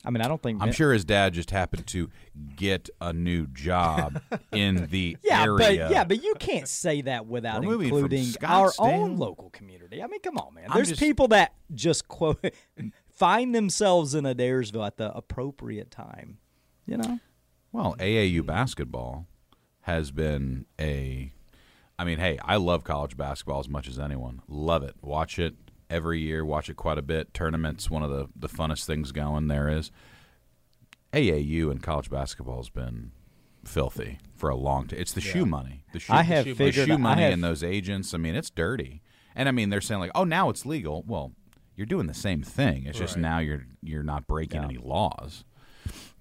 I 0.04 0.11
mean, 0.11 0.20
I 0.20 0.26
don't 0.28 0.42
think 0.42 0.61
I'm 0.61 0.73
sure 0.73 0.92
his 0.92 1.04
dad 1.04 1.32
just 1.32 1.50
happened 1.52 1.87
to 1.87 2.11
get 2.56 2.90
a 3.00 3.12
new 3.12 3.46
job 3.46 4.20
in 4.52 4.88
the 4.90 5.16
Yeah, 5.23 5.44
area. 5.44 5.56
but 5.56 5.75
yeah, 5.92 6.04
but 6.04 6.23
you 6.25 6.34
can't 6.40 6.68
say 6.68 7.02
that 7.02 7.26
without 7.26 7.62
We're 7.62 7.70
moving 7.70 7.88
from 7.88 7.99
including 8.12 8.34
our 8.42 8.73
own 8.80 9.16
local 9.16 9.49
community. 9.50 10.02
I 10.02 10.08
mean, 10.08 10.20
come 10.20 10.37
on, 10.38 10.54
man. 10.54 10.64
There's 10.75 10.88
just- 10.88 11.00
people 11.00 11.28
that 11.28 11.54
just 11.73 12.08
quote 12.08 12.44
find 13.08 13.54
themselves 13.54 14.14
in 14.14 14.25
Adairsville 14.25 14.84
at 14.87 14.96
the 14.96 15.14
appropriate 15.14 15.92
time. 15.92 16.38
You 16.87 16.99
know, 16.99 17.18
Well, 17.75 17.97
AAU 17.99 18.47
basketball 18.47 19.26
has 19.81 20.12
been 20.12 20.66
a. 20.81 21.33
I 21.99 22.04
mean, 22.04 22.19
hey, 22.19 22.38
I 22.45 22.54
love 22.54 22.85
college 22.85 23.16
basketball 23.16 23.59
as 23.59 23.69
much 23.69 23.88
as 23.88 23.99
anyone. 23.99 24.43
Love 24.47 24.85
it. 24.85 24.95
Watch 25.02 25.40
it 25.40 25.57
every 25.90 26.21
year. 26.21 26.45
Watch 26.45 26.69
it 26.71 26.76
quite 26.76 26.99
a 26.99 27.02
bit. 27.02 27.35
Tournaments, 27.35 27.90
one 27.90 28.04
of 28.04 28.11
the 28.11 28.28
the 28.37 28.49
funnest 28.49 28.85
things 28.87 29.11
going 29.11 29.49
there 29.49 29.69
is. 29.69 29.90
AAU 31.12 31.69
and 31.73 31.83
college 31.83 32.09
basketball 32.11 32.59
has 32.59 32.69
been 32.71 33.11
filthy 33.64 34.19
for 34.37 34.50
a 34.50 34.57
long 34.57 34.87
time. 34.87 35.00
It's 35.00 35.12
the 35.12 35.21
shoe 35.21 35.45
money. 35.45 35.85
The 35.93 35.99
shoe, 35.99 36.12
I 36.12 36.23
have 36.23 36.45
the 36.45 36.54
figured- 36.54 36.87
shoe 36.87 36.95
I 36.95 36.97
money 36.97 37.23
have- 37.23 37.33
and 37.33 37.43
those 37.43 37.64
agents. 37.64 38.14
I 38.14 38.19
mean, 38.19 38.37
it's 38.37 38.50
dirty. 38.50 39.02
And 39.35 39.49
I 39.49 39.52
mean, 39.52 39.71
they're 39.71 39.81
saying 39.81 40.00
like, 40.00 40.12
oh, 40.14 40.23
now 40.25 40.49
it's 40.49 40.64
legal. 40.64 41.02
Well, 41.09 41.33
you're 41.75 41.87
doing 41.87 42.07
the 42.07 42.14
same 42.14 42.43
thing. 42.45 42.85
It's 42.87 42.99
just 43.00 43.16
now 43.16 43.38
you're 43.40 43.66
you're 43.83 44.04
not 44.04 44.28
breaking 44.28 44.61
Yeah. 44.62 44.66
any 44.69 44.76
laws. 44.78 45.45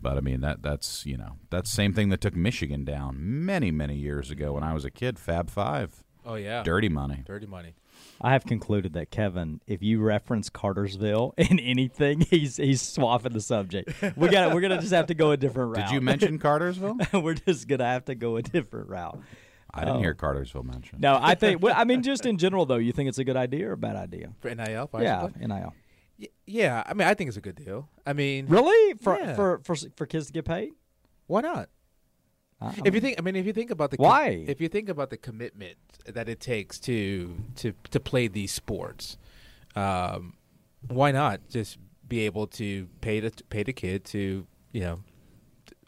But 0.03 0.17
I 0.17 0.19
mean 0.21 0.41
that 0.41 0.61
that's 0.61 1.05
you 1.05 1.17
know 1.17 1.37
that's 1.49 1.69
the 1.71 1.75
same 1.75 1.93
thing 1.93 2.09
that 2.09 2.21
took 2.21 2.35
Michigan 2.35 2.83
down 2.85 3.15
many 3.19 3.71
many 3.71 3.95
years 3.95 4.29
ago 4.29 4.53
when 4.53 4.63
I 4.63 4.73
was 4.73 4.85
a 4.85 4.91
kid. 4.91 5.17
Fab 5.17 5.49
Five, 5.49 6.03
Oh 6.25 6.35
yeah, 6.35 6.61
dirty 6.63 6.89
money. 6.89 7.23
dirty 7.25 7.47
money. 7.47 7.73
I 8.21 8.31
have 8.33 8.45
concluded 8.45 8.93
that 8.93 9.11
Kevin, 9.11 9.59
if 9.67 9.81
you 9.81 10.01
reference 10.01 10.49
Cartersville 10.49 11.33
in 11.37 11.59
anything, 11.59 12.21
he's 12.21 12.57
he's 12.57 12.81
swapping 12.81 13.33
the 13.33 13.41
subject. 13.41 13.91
We 14.15 14.29
got 14.29 14.53
we're 14.53 14.61
gonna 14.61 14.79
just 14.81 14.93
have 14.93 15.07
to 15.07 15.13
go 15.15 15.31
a 15.31 15.37
different 15.37 15.75
route. 15.75 15.87
Did 15.87 15.93
you 15.93 16.01
mention 16.01 16.37
Cartersville? 16.39 16.97
we're 17.13 17.33
just 17.35 17.67
gonna 17.67 17.85
have 17.85 18.05
to 18.05 18.15
go 18.15 18.35
a 18.37 18.41
different 18.41 18.89
route. 18.89 19.19
I 19.75 19.85
didn't 19.85 19.95
Oh. 19.95 19.99
hear 20.01 20.11
um, 20.11 20.17
Cartersville 20.17 20.63
mentioned. 20.63 21.01
No, 21.01 21.17
I 21.19 21.33
think. 21.33 21.61
Well, 21.63 21.73
I 21.75 21.83
mean, 21.83 22.03
just 22.03 22.27
in 22.27 22.37
general, 22.37 22.67
though, 22.67 22.75
you 22.77 22.91
think 22.91 23.09
it's 23.09 23.17
a 23.17 23.23
good 23.23 23.35
idea 23.37 23.69
or 23.69 23.71
a 23.71 23.77
bad 23.77 23.95
idea? 23.95 24.31
For 24.39 24.53
NIL, 24.53 24.87
Yeah, 24.99 25.29
nil. 25.39 25.73
Yeah. 26.45 26.83
I 26.85 26.93
mean, 26.93 27.07
I 27.07 27.13
think 27.13 27.27
it's 27.29 27.37
a 27.37 27.41
good 27.41 27.55
deal. 27.55 27.89
I 28.05 28.13
mean, 28.13 28.47
Really, 28.47 28.93
for 28.99 29.17
Yeah. 29.17 29.35
for 29.35 29.59
for 29.63 29.75
for 29.95 30.05
kids 30.05 30.27
to 30.27 30.33
get 30.33 30.45
paid? 30.45 30.71
why 31.27 31.41
not? 31.41 31.69
Don't 32.61 32.85
If 32.87 32.93
you 32.95 33.01
think, 33.01 33.17
I 33.17 33.21
mean, 33.21 33.35
if 33.35 33.45
you 33.45 33.51
think 33.53 33.71
about 33.71 33.91
the 33.91 33.97
Why? 33.97 34.45
if 34.47 34.61
you 34.61 34.69
think 34.69 34.87
about 34.87 35.09
the 35.09 35.17
commitment 35.17 35.77
that 36.05 36.29
it 36.29 36.39
takes 36.39 36.79
to 36.81 37.35
to 37.55 37.73
to 37.91 37.99
play 37.99 38.27
these 38.27 38.51
sports, 38.53 39.17
um, 39.75 40.35
why 40.87 41.11
not 41.11 41.41
just 41.49 41.77
be 42.07 42.21
able 42.21 42.47
to 42.47 42.87
pay 43.01 43.19
the 43.19 43.31
pay 43.49 43.63
the 43.63 43.73
kid 43.73 44.05
to 44.05 44.45
you 44.71 44.81
know 44.81 44.99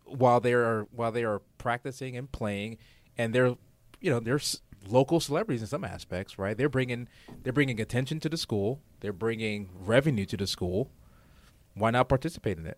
while 0.06 0.40
they 0.40 0.54
are 0.54 0.84
while 0.92 1.12
they 1.12 1.24
are 1.24 1.40
practicing 1.58 2.18
and 2.18 2.32
playing, 2.32 2.78
and 3.18 3.34
they're 3.34 3.56
you 4.02 4.10
know 4.10 4.20
they're 4.20 4.40
local 4.88 5.20
celebrities 5.20 5.62
in 5.62 5.68
some 5.68 5.84
aspects, 5.84 6.38
right? 6.38 6.58
They're 6.58 6.70
bringing 6.70 7.08
they're 7.44 7.54
bringing 7.54 7.80
attention 7.80 8.20
to 8.22 8.30
the 8.30 8.38
school, 8.38 8.82
they're 9.00 9.14
bringing 9.14 9.70
revenue 9.74 10.26
to 10.26 10.38
the 10.38 10.48
school. 10.48 10.92
Why 11.74 11.92
not 11.92 12.10
participate 12.10 12.58
in 12.58 12.66
it? 12.66 12.78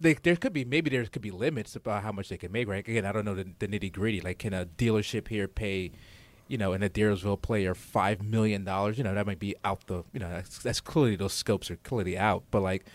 They, 0.00 0.14
there 0.14 0.36
could 0.36 0.52
be 0.52 0.64
maybe 0.64 0.90
there 0.90 1.04
could 1.06 1.22
be 1.22 1.30
limits 1.30 1.76
about 1.76 2.02
how 2.02 2.12
much 2.12 2.28
they 2.28 2.38
can 2.38 2.52
make. 2.52 2.68
Right? 2.68 2.86
Again, 2.86 3.04
I 3.04 3.12
don't 3.12 3.24
know 3.24 3.34
the, 3.34 3.46
the 3.58 3.68
nitty 3.68 3.92
gritty. 3.92 4.20
Like, 4.20 4.38
can 4.38 4.54
a 4.54 4.66
dealership 4.66 5.28
here 5.28 5.48
pay 5.48 5.92
you 6.48 6.56
know, 6.56 6.72
an 6.72 6.80
Adairsville 6.80 7.40
player 7.40 7.74
five 7.74 8.22
million 8.22 8.64
dollars, 8.64 8.96
you 8.96 9.04
know, 9.04 9.14
that 9.14 9.26
might 9.26 9.38
be 9.38 9.54
out 9.64 9.86
the, 9.86 10.02
you 10.12 10.18
know, 10.18 10.30
that's, 10.30 10.58
that's 10.58 10.80
clearly 10.80 11.14
those 11.14 11.34
scopes 11.34 11.70
are 11.70 11.76
clearly 11.76 12.16
out. 12.16 12.44
But 12.50 12.62
like, 12.62 12.86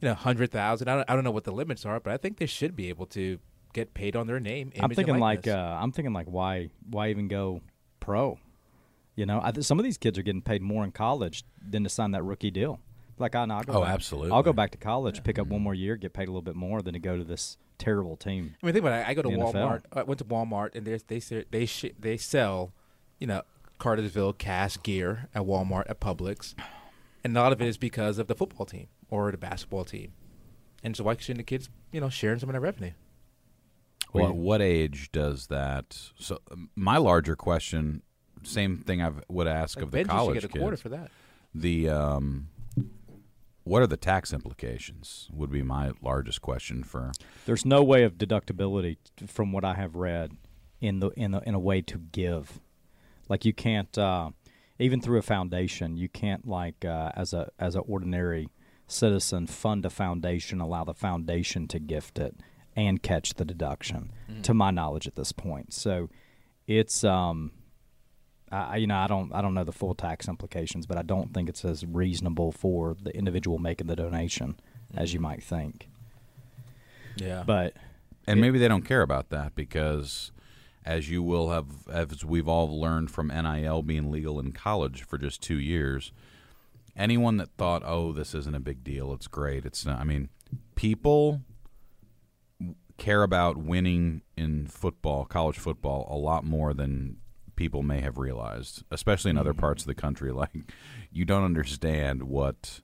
you 0.00 0.08
know, 0.08 0.14
hundred 0.14 0.50
thousand. 0.50 0.88
I 0.88 0.96
don't, 0.96 1.10
I 1.10 1.14
don't 1.14 1.24
know 1.24 1.30
what 1.30 1.44
the 1.44 1.52
limits 1.52 1.86
are, 1.86 1.98
but 2.00 2.12
I 2.12 2.18
think 2.18 2.36
they 2.36 2.46
should 2.46 2.76
be 2.76 2.90
able 2.90 3.06
to 3.06 3.38
get 3.72 3.94
paid 3.94 4.14
on 4.14 4.26
their 4.26 4.40
name. 4.40 4.72
I'm 4.78 4.90
thinking 4.90 5.18
like 5.18 5.48
uh, 5.48 5.78
I'm 5.80 5.92
thinking 5.92 6.12
like 6.12 6.26
why 6.26 6.68
why 6.90 7.08
even 7.08 7.28
go 7.28 7.62
pro? 8.02 8.38
You 9.16 9.26
know, 9.26 9.40
I 9.42 9.50
th- 9.52 9.64
some 9.64 9.78
of 9.78 9.84
these 9.84 9.96
kids 9.98 10.18
are 10.18 10.22
getting 10.22 10.42
paid 10.42 10.60
more 10.62 10.84
in 10.84 10.90
college 10.92 11.44
than 11.66 11.84
to 11.84 11.88
sign 11.88 12.10
that 12.12 12.22
rookie 12.22 12.50
deal. 12.50 12.80
Like 13.18 13.34
I, 13.34 13.42
I'll 13.44 13.62
go 13.62 13.74
Oh, 13.74 13.80
back- 13.82 13.94
absolutely. 13.94 14.32
I'll 14.32 14.42
go 14.42 14.52
back 14.52 14.70
to 14.72 14.78
college, 14.78 15.22
pick 15.22 15.38
up 15.38 15.46
one 15.46 15.58
mm-hmm. 15.58 15.64
more 15.64 15.74
year, 15.74 15.96
get 15.96 16.12
paid 16.12 16.24
a 16.28 16.30
little 16.30 16.42
bit 16.42 16.56
more 16.56 16.82
than 16.82 16.94
to 16.94 16.98
go 16.98 17.16
to 17.16 17.24
this 17.24 17.56
terrible 17.78 18.16
team. 18.16 18.54
I 18.62 18.66
mean, 18.66 18.72
think 18.74 18.84
about 18.84 19.00
it. 19.00 19.08
I 19.08 19.14
go 19.14 19.22
to 19.22 19.28
The 19.28 19.36
NFL. 19.36 19.52
Walmart. 19.54 19.82
I 19.92 20.02
went 20.02 20.18
to 20.18 20.24
Walmart, 20.24 20.74
and 20.74 20.86
there's, 20.86 21.02
they 21.04 21.20
they 21.50 21.66
sh- 21.66 21.92
they 21.98 22.16
sell, 22.16 22.72
you 23.18 23.26
know, 23.26 23.42
Cartersville 23.78 24.32
Cass 24.32 24.76
gear 24.76 25.28
at 25.34 25.42
Walmart 25.42 25.84
at 25.90 26.00
Publix, 26.00 26.54
and 27.22 27.36
a 27.36 27.40
lot 27.40 27.52
of 27.52 27.60
it 27.60 27.68
is 27.68 27.76
because 27.76 28.18
of 28.18 28.26
the 28.28 28.34
football 28.34 28.66
team 28.66 28.88
or 29.10 29.30
the 29.30 29.36
basketball 29.38 29.84
team, 29.84 30.12
and 30.82 30.96
so 30.96 31.04
why 31.04 31.16
shouldn't 31.16 31.38
the 31.38 31.44
kids, 31.44 31.68
you 31.92 32.00
know, 32.00 32.08
sharing 32.08 32.38
some 32.38 32.48
of 32.48 32.54
that 32.54 32.60
revenue? 32.60 32.92
What, 34.12 34.34
what 34.36 34.62
age 34.62 35.10
does 35.12 35.46
that? 35.48 36.10
So 36.18 36.38
my 36.76 36.98
larger 36.98 37.36
question, 37.36 38.02
same 38.42 38.78
thing 38.78 39.02
I 39.02 39.10
would 39.28 39.46
ask 39.46 39.76
Like 39.76 39.86
of 39.86 39.90
the 39.90 39.98
Benji 39.98 40.02
should 40.02 40.10
college 40.10 40.40
get 40.42 40.44
a 40.44 40.48
quarter 40.48 40.76
kids. 40.76 40.82
for 40.82 40.88
that. 40.90 41.10
The 41.54 41.88
um, 41.88 42.48
what 43.64 43.82
are 43.82 43.86
the 43.86 43.96
tax 43.96 44.32
implications? 44.32 45.28
Would 45.32 45.50
be 45.50 45.62
my 45.62 45.92
largest 46.02 46.42
question 46.42 46.82
for. 46.82 47.12
There's 47.46 47.64
no 47.64 47.82
way 47.82 48.04
of 48.04 48.14
deductibility 48.14 48.96
from 49.26 49.52
what 49.52 49.64
I 49.64 49.74
have 49.74 49.96
read 49.96 50.32
in 50.80 51.00
the 51.00 51.10
in 51.10 51.32
the, 51.32 51.40
in 51.40 51.54
a 51.54 51.60
way 51.60 51.80
to 51.82 51.98
give. 51.98 52.60
Like 53.28 53.44
you 53.44 53.52
can't 53.52 53.96
uh, 53.96 54.30
even 54.78 55.00
through 55.00 55.18
a 55.18 55.22
foundation, 55.22 55.96
you 55.96 56.08
can't 56.08 56.46
like 56.46 56.84
uh, 56.84 57.12
as 57.14 57.32
a 57.32 57.50
as 57.58 57.74
an 57.74 57.82
ordinary 57.86 58.48
citizen 58.86 59.46
fund 59.46 59.86
a 59.86 59.90
foundation, 59.90 60.60
allow 60.60 60.84
the 60.84 60.94
foundation 60.94 61.66
to 61.68 61.78
gift 61.78 62.18
it 62.18 62.36
and 62.76 63.02
catch 63.02 63.34
the 63.34 63.44
deduction. 63.44 64.12
To 64.44 64.54
my 64.54 64.70
knowledge, 64.70 65.06
at 65.06 65.14
this 65.14 65.30
point, 65.32 65.72
so 65.74 66.08
it's 66.66 67.04
um. 67.04 67.52
I, 68.50 68.56
I- 68.56 68.76
you 68.76 68.86
know, 68.86 68.96
I 68.96 69.06
don't, 69.06 69.32
I 69.34 69.40
don't 69.42 69.54
know 69.54 69.64
the 69.64 69.72
full 69.72 69.94
tax 69.94 70.26
implications, 70.28 70.86
but 70.86 70.96
I 70.98 71.02
don't 71.02 71.32
think 71.34 71.48
it's 71.48 71.64
as 71.64 71.84
reasonable 71.86 72.50
for 72.52 72.96
the 73.02 73.14
individual 73.16 73.58
making 73.58 73.86
the 73.86 73.96
donation 73.96 74.56
as 74.94 75.12
you 75.14 75.20
might 75.20 75.42
think. 75.42 75.88
Yeah, 77.16 77.42
But 77.46 77.74
And 78.26 78.40
maybe 78.40 78.58
they 78.58 78.68
don't 78.68 78.84
care 78.84 79.02
about 79.02 79.28
that 79.30 79.54
because, 79.54 80.32
as 80.84 81.10
you 81.10 81.22
will 81.22 81.50
have, 81.50 81.66
as 81.90 82.24
we've 82.24 82.48
all 82.48 82.80
learned 82.80 83.10
from 83.10 83.28
NIL 83.28 83.82
being 83.82 84.10
legal 84.10 84.40
in 84.40 84.52
college 84.52 85.02
for 85.02 85.18
just 85.18 85.42
two 85.42 85.58
years, 85.58 86.12
anyone 86.96 87.36
that 87.36 87.50
thought, 87.58 87.82
"Oh, 87.84 88.12
this 88.12 88.34
isn't 88.34 88.54
a 88.54 88.60
big 88.60 88.82
deal, 88.82 89.12
it's 89.12 89.26
great," 89.28 89.64
it's 89.66 89.84
not. 89.84 89.98
I 90.00 90.04
mean, 90.04 90.28
people 90.74 91.42
care 93.02 93.24
about 93.24 93.56
winning 93.56 94.22
in 94.36 94.68
football, 94.68 95.24
college 95.24 95.58
football, 95.58 96.06
a 96.08 96.16
lot 96.16 96.44
more 96.44 96.72
than 96.72 97.16
people 97.56 97.82
may 97.82 98.00
have 98.00 98.16
realized, 98.16 98.84
especially 98.92 99.30
in 99.32 99.36
other 99.36 99.50
mm-hmm. 99.50 99.58
parts 99.58 99.82
of 99.82 99.88
the 99.88 99.94
country. 99.94 100.32
Like, 100.42 100.72
you 101.10 101.24
don't 101.24 101.44
understand 101.44 102.22
what 102.22 102.80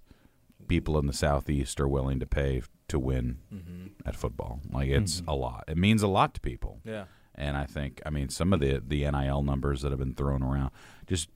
people 0.67 0.99
in 0.99 1.07
the 1.07 1.13
southeast 1.13 1.81
are 1.81 1.89
willing 1.89 2.19
to 2.19 2.27
pay 2.27 2.63
to 2.89 2.99
win 2.99 3.39
mm-hmm. 3.55 3.87
at 4.05 4.17
football. 4.17 4.61
Like, 4.71 4.89
it's 4.89 5.21
mm-hmm. 5.21 5.31
a 5.31 5.35
lot. 5.35 5.65
It 5.69 5.79
means 5.79 6.03
a 6.03 6.09
lot 6.09 6.35
to 6.35 6.41
people. 6.41 6.81
yeah. 6.85 7.05
And 7.37 7.57
I 7.57 7.67
think, 7.67 8.03
I 8.05 8.11
mean, 8.11 8.31
some 8.31 8.53
of 8.53 8.59
the 8.59 8.83
the 8.85 9.09
NIL 9.09 9.43
numbers 9.43 9.83
that 9.83 9.93
have 9.93 10.01
been 10.01 10.15
thrown 10.15 10.43
around, 10.43 10.73
just, 11.07 11.29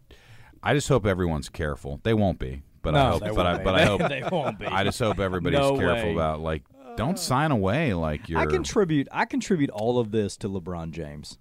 I 0.61 0.75
just 0.75 0.89
hope 0.89 1.07
everyone's 1.07 1.49
careful. 1.49 2.01
They 2.03 2.13
won't 2.13 2.41
be, 2.41 2.63
but 2.83 2.97
I 2.97 3.11
hope, 3.11 3.21
but 3.21 3.47
I, 3.47 3.63
but. 3.63 3.75
I 3.77 3.85
hope, 3.93 4.09
They 4.09 4.25
won't 4.29 4.59
be. 4.59 4.67
I 4.67 4.83
just 4.83 4.99
hope 4.99 5.21
everybody's 5.21 5.61
No 5.61 5.79
careful 5.79 6.09
way. 6.09 6.15
about 6.15 6.41
like, 6.41 6.65
don't 6.97 7.19
sign 7.19 7.51
away 7.51 7.95
like 7.95 8.29
you're. 8.29 8.41
I 8.41 8.47
contribute. 8.47 9.09
I 9.13 9.25
contribute 9.25 9.71
all 9.71 9.99
of 9.99 10.11
this 10.11 10.37
to 10.39 10.49
LeBron 10.49 10.93
James. 10.93 11.39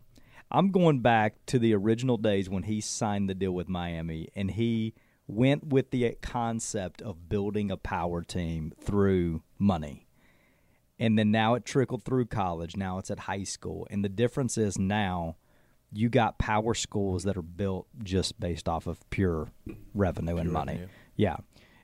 I'm 0.49 0.71
going 0.71 0.99
back 0.99 1.35
to 1.47 1.59
the 1.59 1.73
original 1.73 2.17
days 2.17 2.49
when 2.49 2.63
he 2.63 2.81
signed 2.81 3.29
the 3.29 3.35
deal 3.35 3.53
with 3.53 3.69
Miami, 3.69 4.27
and 4.35 4.51
he 4.51 4.93
went 5.27 5.67
with 5.67 5.91
the 5.91 6.17
concept 6.21 7.01
of 7.01 7.29
building 7.29 7.71
a 7.71 7.77
power 7.77 8.21
team 8.21 8.73
through 8.77 9.43
money. 9.57 10.07
And 10.99 11.17
then 11.17 11.31
now 11.31 11.55
it 11.55 11.65
trickled 11.65 12.03
through 12.03 12.25
college. 12.25 12.75
Now 12.75 12.97
it's 12.97 13.09
at 13.09 13.19
high 13.19 13.43
school, 13.43 13.87
and 13.89 14.03
the 14.03 14.09
difference 14.09 14.57
is 14.57 14.77
now 14.77 15.37
you 15.91 16.09
got 16.09 16.37
power 16.37 16.73
schools 16.73 17.23
that 17.23 17.37
are 17.37 17.41
built 17.41 17.87
just 18.03 18.39
based 18.39 18.69
off 18.69 18.87
of 18.87 19.09
pure 19.09 19.51
revenue 19.93 20.37
and 20.37 20.51
money. 20.51 20.73
revenue. 20.73 20.89
Yeah. 21.15 21.37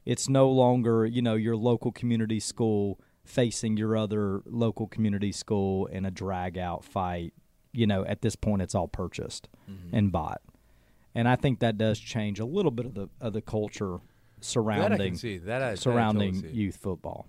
It's 0.06 0.30
no 0.30 0.50
longer, 0.50 1.06
you 1.06 1.22
know, 1.22 1.36
your 1.36 1.58
local 1.58 1.92
community 1.92 2.40
school 2.40 3.00
facing 3.28 3.78
your 3.78 3.96
other 3.98 4.42
local 4.46 4.88
community 4.88 5.32
school 5.32 5.86
in 5.88 6.06
a 6.06 6.12
drag 6.12 6.58
out 6.58 6.84
fight. 6.84 7.34
You 7.74 7.86
know, 7.86 8.04
at 8.06 8.22
this 8.22 8.36
point 8.36 8.62
it's 8.62 8.74
all 8.74 8.88
purchased 8.88 9.50
mm-hmm. 9.70 9.96
and 9.96 10.12
bought. 10.12 10.42
And 11.14 11.28
I 11.28 11.36
think 11.36 11.60
that 11.60 11.78
does 11.78 12.00
change 12.00 12.40
a 12.40 12.46
little 12.46 12.72
bit 12.72 12.86
of 12.86 12.94
the 12.94 13.10
of 13.20 13.34
the 13.34 13.42
culture 13.42 13.98
That 13.98 14.42
I 14.42 14.46
surrounding 14.46 15.12
can 15.14 15.18
see. 15.18 15.38
That 15.38 15.58
I, 15.58 15.60
that 15.60 15.72
I 15.72 15.76
surrounding 15.76 16.36
totally 16.36 16.54
see. 16.54 16.60
youth 16.60 16.78
football. 16.78 17.28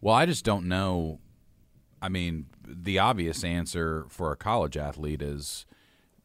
Well, 0.00 0.14
I 0.14 0.26
just 0.26 0.44
don't 0.44 0.66
know. 0.66 1.20
I 2.00 2.08
mean, 2.08 2.46
the 2.66 2.98
obvious 2.98 3.42
answer 3.42 4.04
for 4.08 4.30
a 4.30 4.36
college 4.36 4.76
athlete 4.76 5.22
is 5.22 5.66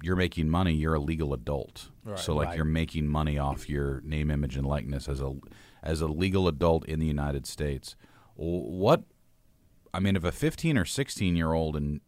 you're 0.04 0.18
making 0.18 0.50
money. 0.50 0.74
You're 0.74 0.96
a 0.96 1.00
legal 1.00 1.34
adult, 1.34 1.90
so 2.16 2.36
like 2.36 2.50
Right. 2.50 2.56
you're 2.58 2.66
making 2.66 3.08
money 3.08 3.38
off 3.38 3.70
your 3.70 4.02
name, 4.02 4.30
image, 4.30 4.58
and 4.58 4.68
likeness 4.68 5.08
as 5.08 5.22
a 5.22 5.36
as 5.82 6.02
a 6.02 6.08
legal 6.08 6.48
adult 6.48 6.86
in 6.86 7.00
the 7.00 7.08
United 7.08 7.48
States. 7.48 7.96
What? 8.42 9.04
I 9.94 10.00
mean, 10.00 10.16
if 10.16 10.24
a 10.24 10.32
15 10.32 10.78
or 10.78 10.86
16 10.86 11.36
year 11.36 11.54
old 11.54 11.76
in 11.76 12.02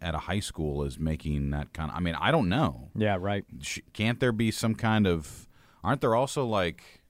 at 0.00 0.14
a 0.14 0.18
high 0.18 0.40
school 0.40 0.82
is 0.82 0.98
making 0.98 1.50
that 1.50 1.72
kind 1.72 1.90
of, 1.90 1.96
I 1.96 2.00
mean, 2.00 2.14
I 2.14 2.30
don't 2.30 2.48
know. 2.48 2.88
Yeah, 2.94 3.18
right. 3.20 3.44
Can't 3.92 4.20
there 4.20 4.32
be 4.32 4.50
some 4.50 4.74
kind 4.74 5.06
of? 5.06 5.48
Aren't 5.82 6.00
there 6.00 6.14
also 6.14 6.46
like 6.46 7.02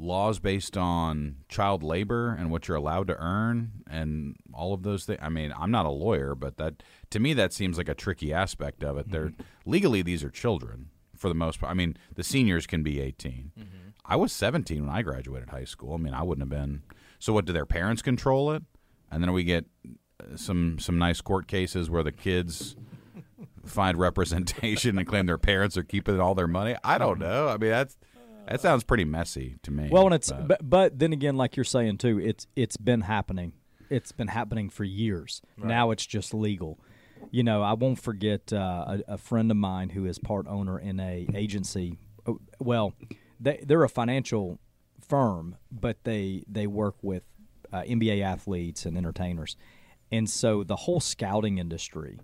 laws 0.00 0.38
based 0.38 0.76
on 0.76 1.36
child 1.48 1.82
labor 1.82 2.34
and 2.38 2.50
what 2.50 2.68
you're 2.68 2.76
allowed 2.76 3.08
to 3.08 3.16
earn 3.18 3.72
and 3.88 4.36
all 4.52 4.72
of 4.72 4.82
those 4.82 5.04
things? 5.04 5.18
I 5.22 5.28
mean, 5.28 5.52
I'm 5.56 5.70
not 5.70 5.86
a 5.86 5.90
lawyer, 5.90 6.34
but 6.34 6.56
that 6.56 6.82
to 7.10 7.20
me 7.20 7.34
that 7.34 7.52
seems 7.52 7.76
like 7.76 7.88
a 7.88 7.94
tricky 7.94 8.32
aspect 8.32 8.82
of 8.82 8.96
it. 8.96 9.10
They're 9.10 9.28
mm-hmm. 9.28 9.70
legally 9.70 10.02
these 10.02 10.24
are 10.24 10.30
children 10.30 10.90
for 11.16 11.28
the 11.28 11.34
most 11.34 11.60
part. 11.60 11.70
I 11.70 11.74
mean, 11.74 11.96
the 12.14 12.24
seniors 12.24 12.66
can 12.66 12.82
be 12.82 13.00
18. 13.00 13.52
Mm-hmm. 13.58 13.88
I 14.04 14.16
was 14.16 14.32
17 14.32 14.86
when 14.86 14.94
I 14.94 15.02
graduated 15.02 15.50
high 15.50 15.64
school. 15.64 15.94
I 15.94 15.98
mean, 15.98 16.14
I 16.14 16.22
wouldn't 16.22 16.50
have 16.50 16.60
been. 16.60 16.82
So 17.18 17.32
what? 17.32 17.44
Do 17.44 17.52
their 17.52 17.66
parents 17.66 18.02
control 18.02 18.52
it? 18.52 18.62
And 19.10 19.22
then 19.22 19.32
we 19.32 19.44
get 19.44 19.64
uh, 19.84 20.36
some 20.36 20.78
some 20.78 20.98
nice 20.98 21.20
court 21.20 21.46
cases 21.48 21.88
where 21.90 22.02
the 22.02 22.12
kids 22.12 22.76
find 23.64 23.98
representation 23.98 24.98
and 24.98 25.06
claim 25.06 25.26
their 25.26 25.38
parents 25.38 25.76
are 25.76 25.82
keeping 25.82 26.20
all 26.20 26.34
their 26.34 26.46
money. 26.46 26.76
I 26.84 26.98
don't 26.98 27.18
know. 27.18 27.48
I 27.48 27.56
mean, 27.56 27.70
that's 27.70 27.96
that 28.46 28.60
sounds 28.60 28.82
pretty 28.84 29.04
messy 29.04 29.56
to 29.62 29.70
me. 29.70 29.88
Well, 29.90 30.06
and 30.06 30.14
it's 30.14 30.30
but- 30.30 30.48
but, 30.48 30.58
but 30.70 30.98
then 30.98 31.12
again, 31.12 31.36
like 31.36 31.56
you're 31.56 31.64
saying 31.64 31.98
too, 31.98 32.18
it's 32.18 32.46
it's 32.56 32.76
been 32.76 33.02
happening. 33.02 33.52
It's 33.90 34.12
been 34.12 34.28
happening 34.28 34.68
for 34.68 34.84
years. 34.84 35.40
Now 35.56 35.90
it's 35.90 36.04
just 36.06 36.34
legal. 36.34 36.78
You 37.30 37.42
know, 37.42 37.62
I 37.62 37.72
won't 37.72 37.98
forget 37.98 38.52
uh, 38.52 38.98
a, 39.08 39.14
a 39.14 39.18
friend 39.18 39.50
of 39.50 39.56
mine 39.56 39.88
who 39.90 40.04
is 40.06 40.18
part 40.18 40.46
owner 40.46 40.78
in 40.78 41.00
a 41.00 41.26
agency. 41.34 41.98
oh, 42.26 42.38
Well, 42.60 42.92
they 43.40 43.62
they're 43.66 43.82
a 43.84 43.88
financial 43.88 44.58
firm, 45.08 45.56
but 45.70 46.04
they 46.04 46.44
they 46.48 46.66
work 46.66 46.96
with 47.02 47.22
uh, 47.72 47.82
NBA 47.82 48.22
athletes 48.22 48.86
and 48.86 48.96
entertainers, 48.96 49.56
and 50.10 50.28
so 50.28 50.64
the 50.64 50.76
whole 50.76 51.00
scouting 51.00 51.58
industry 51.58 52.18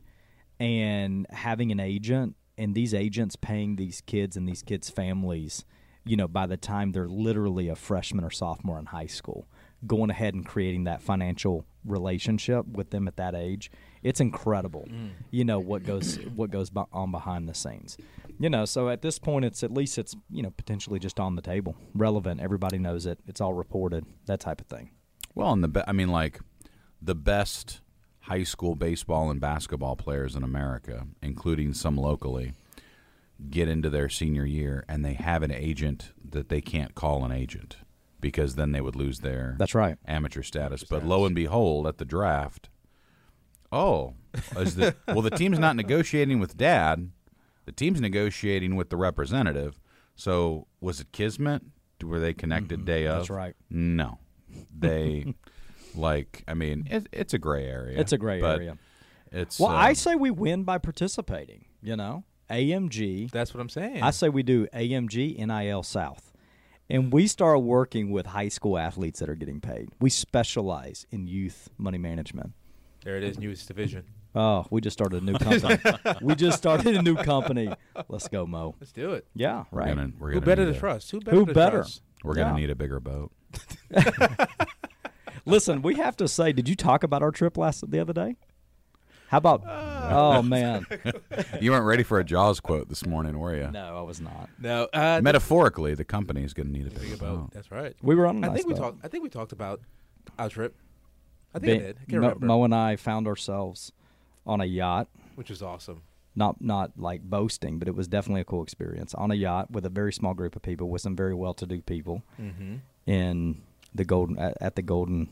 and 0.60 1.26
having 1.30 1.72
an 1.72 1.80
agent 1.80 2.36
and 2.56 2.74
these 2.74 2.94
agents 2.94 3.36
paying 3.36 3.76
these 3.76 4.00
kids 4.02 4.36
and 4.36 4.48
these 4.48 4.62
kids' 4.62 4.88
families, 4.88 5.64
you 6.04 6.16
know, 6.16 6.28
by 6.28 6.46
the 6.46 6.56
time 6.56 6.92
they're 6.92 7.08
literally 7.08 7.68
a 7.68 7.76
freshman 7.76 8.24
or 8.24 8.30
sophomore 8.30 8.78
in 8.78 8.86
high 8.86 9.06
school, 9.06 9.48
going 9.86 10.10
ahead 10.10 10.34
and 10.34 10.46
creating 10.46 10.84
that 10.84 11.02
financial 11.02 11.66
relationship 11.84 12.66
with 12.66 12.90
them 12.90 13.08
at 13.08 13.16
that 13.16 13.34
age, 13.34 13.70
it's 14.04 14.20
incredible. 14.20 14.86
You 15.32 15.44
know 15.44 15.58
what 15.58 15.82
goes 15.82 16.16
what 16.36 16.50
goes 16.52 16.70
on 16.92 17.10
behind 17.10 17.48
the 17.48 17.54
scenes. 17.54 17.96
You 18.38 18.50
know, 18.50 18.64
so 18.64 18.88
at 18.88 19.00
this 19.02 19.18
point, 19.18 19.44
it's 19.44 19.62
at 19.64 19.72
least 19.72 19.98
it's 19.98 20.14
you 20.30 20.42
know 20.42 20.50
potentially 20.50 20.98
just 21.00 21.18
on 21.18 21.34
the 21.36 21.42
table, 21.42 21.76
relevant. 21.94 22.40
Everybody 22.40 22.78
knows 22.78 23.06
it. 23.06 23.18
It's 23.26 23.40
all 23.40 23.54
reported. 23.54 24.04
That 24.26 24.40
type 24.40 24.60
of 24.60 24.66
thing. 24.68 24.90
well, 25.34 25.52
and 25.52 25.64
the 25.64 25.68
be- 25.68 25.82
I 25.88 25.92
mean, 25.92 26.08
like 26.08 26.38
the 27.02 27.14
best 27.14 27.80
high 28.20 28.42
school 28.44 28.74
baseball 28.74 29.30
and 29.30 29.40
basketball 29.40 29.96
players 29.96 30.34
in 30.34 30.42
America, 30.42 31.06
including 31.22 31.74
some 31.74 31.96
locally, 31.96 32.52
get 33.50 33.68
into 33.68 33.90
their 33.90 34.08
senior 34.08 34.44
year 34.46 34.84
and 34.88 35.04
they 35.04 35.12
have 35.14 35.42
an 35.42 35.50
agent 35.50 36.12
that 36.30 36.48
they 36.48 36.60
can't 36.62 36.94
call 36.94 37.24
an 37.24 37.32
agent 37.32 37.76
because 38.20 38.54
then 38.54 38.72
they 38.72 38.80
would 38.80 38.96
lose 38.96 39.20
their 39.20 39.54
That's 39.58 39.74
right. 39.74 39.98
amateur 40.06 40.42
status. 40.42 40.82
But 40.84 41.04
lo 41.04 41.26
and 41.26 41.34
behold, 41.34 41.86
at 41.86 41.98
the 41.98 42.06
draft, 42.06 42.70
oh, 43.74 44.14
is 44.56 44.76
the, 44.76 44.94
well, 45.08 45.22
the 45.22 45.30
team's 45.30 45.58
not 45.58 45.76
negotiating 45.76 46.40
with 46.40 46.56
dad. 46.56 47.10
the 47.66 47.72
team's 47.72 48.00
negotiating 48.00 48.76
with 48.76 48.90
the 48.90 48.96
representative. 48.96 49.78
So 50.14 50.66
was 50.80 51.00
it 51.00 51.12
Kismet? 51.12 51.62
Were 52.02 52.20
they 52.20 52.34
connected 52.34 52.84
day 52.84 53.06
of? 53.06 53.12
Mm-hmm. 53.12 53.18
That's 53.18 53.30
right. 53.30 53.56
No, 53.70 54.18
they 54.76 55.34
like. 55.94 56.44
I 56.46 56.54
mean, 56.54 56.86
it, 56.90 57.06
it's 57.12 57.34
a 57.34 57.38
gray 57.38 57.66
area. 57.66 57.98
It's 57.98 58.12
a 58.12 58.18
gray 58.18 58.40
but 58.40 58.58
area. 58.58 58.78
It's 59.32 59.58
Well, 59.58 59.70
uh, 59.70 59.74
I 59.74 59.94
say 59.94 60.14
we 60.14 60.30
win 60.30 60.64
by 60.64 60.78
participating. 60.78 61.64
You 61.82 61.96
know, 61.96 62.24
AMG. 62.50 63.30
That's 63.30 63.54
what 63.54 63.60
I'm 63.60 63.68
saying. 63.68 64.02
I 64.02 64.10
say 64.10 64.28
we 64.28 64.42
do 64.42 64.66
AMG 64.68 65.38
NIL 65.38 65.82
South. 65.82 66.30
And 66.90 67.10
we 67.10 67.26
start 67.26 67.62
working 67.62 68.10
with 68.10 68.26
high 68.26 68.48
school 68.48 68.76
athletes 68.76 69.20
that 69.20 69.30
are 69.30 69.34
getting 69.34 69.58
paid. 69.60 69.88
We 70.00 70.10
specialize 70.10 71.06
in 71.10 71.26
youth 71.26 71.70
money 71.78 71.96
management. 71.96 72.52
There 73.04 73.16
it 73.16 73.24
is, 73.24 73.38
newest 73.38 73.68
division. 73.68 74.04
Oh, 74.36 74.66
we 74.68 74.80
just 74.80 74.94
started 74.94 75.22
a 75.22 75.24
new 75.24 75.38
company. 75.38 75.78
we 76.20 76.34
just 76.34 76.58
started 76.58 76.96
a 76.96 77.02
new 77.02 77.14
company. 77.14 77.72
Let's 78.08 78.26
go, 78.26 78.44
Mo. 78.46 78.74
Let's 78.80 78.90
do 78.90 79.12
it. 79.12 79.28
Yeah, 79.32 79.62
we're 79.70 79.78
right. 79.82 79.94
gonna 79.94 80.10
we're 80.18 80.30
Who 80.30 80.34
gonna 80.40 80.46
better 80.46 80.64
need 80.64 80.72
to 80.72 80.76
a- 80.76 80.80
trust? 80.80 81.08
Who 81.12 81.20
better? 81.20 81.36
Who 81.36 81.46
to 81.46 81.54
better? 81.54 81.76
trust? 81.82 82.02
We're 82.24 82.34
gonna 82.34 82.50
Yeah. 82.50 82.56
need 82.56 82.70
a 82.70 82.74
bigger 82.74 82.98
boat. 82.98 83.30
Listen, 85.46 85.82
we 85.82 85.94
have 85.96 86.16
to 86.16 86.26
say, 86.26 86.52
did 86.52 86.68
you 86.68 86.74
talk 86.74 87.04
about 87.04 87.22
our 87.22 87.30
trip 87.30 87.56
last 87.58 87.88
the 87.90 88.00
other 88.00 88.12
day? 88.12 88.36
How 89.28 89.38
about? 89.38 89.62
oh 89.66 90.42
man, 90.42 90.86
You 91.60 91.70
weren't 91.72 91.84
ready 91.86 92.02
for 92.02 92.18
a 92.18 92.24
Jaws 92.24 92.58
quote 92.60 92.88
this 92.88 93.06
morning, 93.06 93.38
were 93.38 93.54
you? 93.54 93.70
no, 93.70 93.98
I 93.98 94.02
was 94.02 94.20
not. 94.20 94.48
No, 94.58 94.88
uh, 94.92 95.20
Metaphorically, 95.22 95.94
the 95.94 96.04
company 96.04 96.42
is 96.44 96.54
going 96.54 96.68
to 96.68 96.72
need 96.72 96.86
a 96.86 96.90
bigger 96.98 97.14
about 97.14 97.36
boat. 97.36 97.50
that's 97.52 97.70
right. 97.70 97.94
We 98.02 98.14
were 98.14 98.26
on. 98.26 98.42
A 98.42 98.46
I 98.46 98.50
nice 98.50 98.56
think 98.58 98.68
we 98.68 98.74
boat. 98.74 98.80
talked. 98.80 99.04
I 99.04 99.08
think 99.08 99.22
we 99.22 99.28
talked 99.28 99.52
about 99.52 99.80
our 100.38 100.48
trip. 100.48 100.74
I 101.54 101.58
think 101.58 101.82
I 101.82 101.86
did. 101.86 101.96
I 101.96 102.10
can't 102.10 102.22
Mo, 102.22 102.28
remember. 102.28 102.46
Mo 102.46 102.64
and 102.64 102.74
I 102.74 102.96
found 102.96 103.26
ourselves 103.26 103.92
on 104.46 104.60
a 104.60 104.64
yacht. 104.64 105.08
which 105.36 105.50
was 105.50 105.62
awesome. 105.62 106.02
Not 106.36 106.60
not 106.60 106.92
like 106.98 107.22
boasting, 107.22 107.78
but 107.78 107.86
it 107.86 107.94
was 107.94 108.08
definitely 108.08 108.40
a 108.40 108.44
cool 108.44 108.62
experience 108.62 109.14
on 109.14 109.30
a 109.30 109.34
yacht 109.34 109.70
with 109.70 109.86
a 109.86 109.88
very 109.88 110.12
small 110.12 110.34
group 110.34 110.56
of 110.56 110.62
people, 110.62 110.88
with 110.88 111.00
some 111.00 111.14
very 111.14 111.34
well-to-do 111.34 111.80
people 111.82 112.22
Mm-hmm. 112.40 112.76
in 113.06 113.62
the 113.94 114.04
golden 114.04 114.36
at, 114.38 114.56
at 114.60 114.74
the 114.74 114.82
golden 114.82 115.28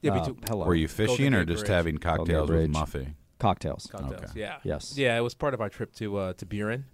Yeah, 0.00 0.12
uh, 0.14 0.28
we 0.30 0.34
hello 0.48 0.64
Were 0.66 0.74
you 0.74 0.88
fishing 0.88 1.34
or 1.34 1.44
Gate 1.44 1.52
just 1.52 1.64
Bridge. 1.66 1.74
having 1.76 1.98
cocktails 1.98 2.48
with 2.48 2.56
Bridge. 2.58 2.72
Muffy? 2.72 3.14
cocktails. 3.38 3.86
cocktails. 3.92 4.30
Okay. 4.30 4.40
Yeah. 4.40 4.56
Yes. 4.62 4.96
Yeah, 4.96 5.18
it 5.18 5.20
was 5.20 5.34
part 5.34 5.52
of 5.52 5.60
our 5.60 5.68
trip 5.68 5.92
to 5.96 6.16
uh, 6.16 6.32
to 6.34 6.46
Buren, 6.46 6.86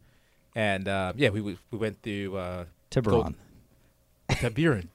and 0.57 0.89
uh, 0.89 1.13
yeah, 1.15 1.29
we 1.29 1.41
we 1.43 1.57
went 1.71 2.03
to 2.03 2.37
uh, 2.37 2.65
Tiburon. 2.91 3.37
to 4.41 4.51
Buren, 4.51 4.89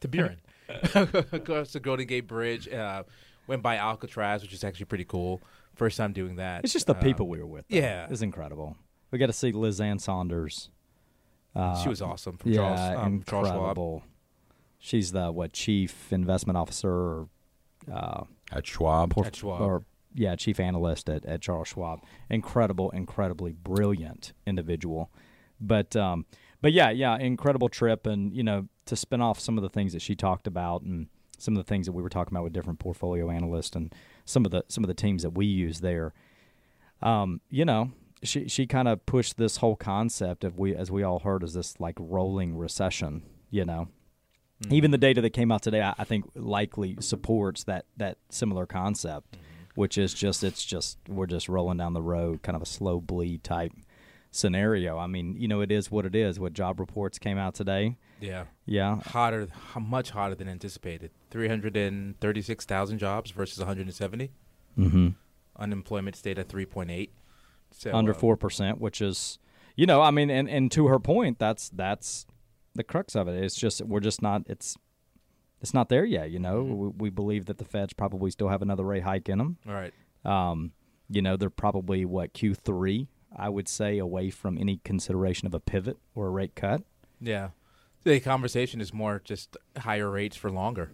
to 0.00 0.06
Buren, 0.08 0.36
across 1.32 1.72
the 1.72 1.80
Golden 1.80 2.06
Gate 2.06 2.26
Bridge. 2.26 2.68
Uh, 2.68 3.02
went 3.46 3.62
by 3.62 3.76
Alcatraz, 3.76 4.42
which 4.42 4.52
is 4.52 4.64
actually 4.64 4.86
pretty 4.86 5.04
cool. 5.04 5.42
First 5.74 5.96
time 5.96 6.12
doing 6.12 6.36
that. 6.36 6.64
It's 6.64 6.72
just 6.72 6.86
the 6.86 6.94
Uh, 6.94 7.00
people 7.02 7.28
we 7.28 7.38
were 7.38 7.46
with. 7.46 7.66
though. 7.68 7.76
yeah. 7.76 8.06
it's 8.10 8.22
incredible. 8.22 8.76
We 9.10 9.18
got 9.18 9.26
to 9.26 9.32
see 9.32 9.52
Liz 9.52 9.80
Ann 9.80 9.98
Sonders. 9.98 10.70
Uh, 11.54 11.76
she 11.82 11.88
was 11.88 12.00
awesome 12.00 12.36
from 12.36 12.52
yeah, 12.52 12.58
Charles, 12.58 12.80
um, 13.06 13.22
Charles 13.26 13.48
incredible. 13.48 14.02
She's 14.78 15.10
the 15.12 15.32
what 15.32 15.52
chief 15.52 16.12
investment 16.12 16.56
officer 16.56 16.90
or 16.90 17.28
uh, 17.92 18.22
At 18.52 18.66
Schwab? 18.66 19.14
porf- 19.14 19.26
At 19.26 19.36
Schwab. 19.36 19.60
or 19.60 19.84
yeah, 20.14 20.36
chief 20.36 20.60
analyst 20.60 21.08
at, 21.10 21.24
at 21.24 21.40
Charles 21.40 21.68
Schwab. 21.68 22.00
Incredible, 22.30 22.90
incredibly 22.90 23.52
brilliant 23.52 24.32
individual. 24.46 25.10
But 25.60 25.94
um, 25.96 26.24
but 26.62 26.72
yeah, 26.72 26.90
yeah, 26.90 27.16
incredible 27.18 27.68
trip, 27.68 28.06
and 28.06 28.34
you 28.34 28.42
know 28.42 28.68
to 28.86 28.96
spin 28.96 29.20
off 29.20 29.38
some 29.40 29.56
of 29.58 29.62
the 29.62 29.68
things 29.68 29.92
that 29.92 30.02
she 30.02 30.14
talked 30.14 30.46
about, 30.46 30.82
and 30.82 31.08
some 31.38 31.56
of 31.56 31.64
the 31.64 31.68
things 31.68 31.86
that 31.86 31.92
we 31.92 32.02
were 32.02 32.08
talking 32.08 32.32
about 32.34 32.44
with 32.44 32.52
different 32.52 32.78
portfolio 32.78 33.30
analysts, 33.30 33.74
and 33.76 33.94
some 34.24 34.44
of 34.44 34.50
the 34.50 34.64
some 34.68 34.84
of 34.84 34.88
the 34.88 34.94
teams 34.94 35.22
that 35.22 35.30
we 35.30 35.46
use 35.46 35.80
there. 35.80 36.12
Um, 37.02 37.40
you 37.50 37.64
know, 37.64 37.92
she 38.22 38.48
she 38.48 38.66
kind 38.66 38.88
of 38.88 39.04
pushed 39.06 39.36
this 39.36 39.58
whole 39.58 39.76
concept 39.76 40.44
of 40.44 40.58
we 40.58 40.74
as 40.74 40.90
we 40.90 41.02
all 41.02 41.20
heard 41.20 41.42
as 41.42 41.54
this 41.54 41.78
like 41.80 41.96
rolling 41.98 42.56
recession. 42.56 43.22
You 43.50 43.64
know, 43.64 43.88
Mm-hmm. 44.62 44.74
even 44.74 44.90
the 44.90 44.98
data 44.98 45.22
that 45.22 45.30
came 45.30 45.50
out 45.50 45.62
today, 45.62 45.80
I, 45.80 45.94
I 45.96 46.04
think 46.04 46.26
likely 46.34 46.94
supports 47.00 47.64
that 47.64 47.86
that 47.96 48.18
similar 48.28 48.66
concept, 48.66 49.32
Mm-hmm. 49.32 49.80
which 49.80 49.96
is 49.96 50.12
just 50.12 50.44
it's 50.44 50.62
just 50.62 50.98
we're 51.08 51.24
just 51.24 51.48
rolling 51.48 51.78
down 51.78 51.94
the 51.94 52.02
road, 52.02 52.42
kind 52.42 52.54
of 52.56 52.60
a 52.60 52.66
slow 52.66 53.00
bleed 53.00 53.42
type 53.42 53.72
scenario. 54.30 54.98
I 54.98 55.06
mean, 55.06 55.36
you 55.36 55.48
know, 55.48 55.60
it 55.60 55.72
is 55.72 55.90
what 55.90 56.06
it 56.06 56.14
is. 56.14 56.38
What 56.38 56.52
job 56.52 56.80
reports 56.80 57.18
came 57.18 57.38
out 57.38 57.54
today? 57.54 57.96
Yeah. 58.20 58.44
Yeah, 58.66 59.00
Hotter, 59.00 59.48
much 59.80 60.10
hotter 60.10 60.34
than 60.34 60.48
anticipated. 60.48 61.10
336,000 61.30 62.98
jobs 62.98 63.30
versus 63.32 63.58
170. 63.58 64.30
mm-hmm. 64.78 65.08
Unemployment 65.58 66.16
stayed 66.16 66.38
at 66.38 66.48
3.8. 66.48 67.10
So, 67.72 67.94
under 67.94 68.12
uh, 68.12 68.14
four 68.14 68.36
percent, 68.36 68.80
which 68.80 69.00
is, 69.00 69.38
you 69.76 69.86
know, 69.86 70.00
I 70.02 70.10
mean, 70.10 70.30
and 70.30 70.48
and 70.48 70.70
to 70.72 70.88
her 70.88 70.98
point, 70.98 71.38
that's 71.38 71.68
that's 71.68 72.26
the 72.74 72.82
crux 72.82 73.14
of 73.14 73.28
it. 73.28 73.42
It's 73.42 73.54
just 73.54 73.80
we're 73.82 74.00
just 74.00 74.22
not. 74.22 74.42
It's 74.46 74.76
it's 75.60 75.72
not 75.74 75.88
there 75.88 76.04
yet. 76.04 76.30
You 76.30 76.38
know, 76.40 76.62
we, 76.62 76.88
we 76.88 77.10
believe 77.10 77.46
that 77.46 77.58
the 77.58 77.64
Feds 77.64 77.92
probably 77.92 78.30
still 78.30 78.48
have 78.48 78.62
another 78.62 78.82
rate 78.84 79.02
hike 79.04 79.28
in 79.28 79.38
them. 79.38 79.58
All 79.68 79.74
right. 79.74 79.92
Um, 80.24 80.72
you 81.08 81.22
know, 81.22 81.36
they're 81.36 81.50
probably 81.50 82.04
what 82.04 82.32
Q 82.32 82.54
three, 82.54 83.08
I 83.36 83.48
would 83.48 83.68
say, 83.68 83.98
away 83.98 84.30
from 84.30 84.58
any 84.58 84.80
consideration 84.84 85.46
of 85.46 85.54
a 85.54 85.60
pivot 85.60 85.98
or 86.14 86.26
a 86.26 86.30
rate 86.30 86.54
cut. 86.54 86.82
Yeah. 87.20 87.50
The 88.04 88.18
conversation 88.20 88.80
is 88.80 88.92
more 88.94 89.20
just 89.24 89.56
higher 89.78 90.10
rates 90.10 90.36
for 90.36 90.50
longer. 90.50 90.90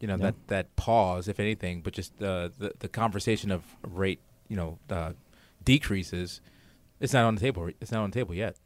You 0.00 0.08
know, 0.08 0.14
Yeah. 0.16 0.22
that, 0.26 0.34
that 0.48 0.76
pause, 0.76 1.28
if 1.28 1.40
anything, 1.40 1.82
but 1.82 1.92
just 1.92 2.20
uh, 2.22 2.50
the, 2.58 2.72
the 2.78 2.88
conversation 2.88 3.50
of 3.50 3.62
rate, 3.82 4.20
you 4.48 4.56
know, 4.56 4.78
uh, 4.90 5.12
decreases, 5.64 6.40
it's 7.00 7.12
not 7.12 7.24
on 7.24 7.34
the 7.36 7.40
table. 7.40 7.70
It's 7.80 7.92
not 7.92 8.02
on 8.02 8.10
the 8.10 8.14
table 8.14 8.34
yet. 8.34 8.56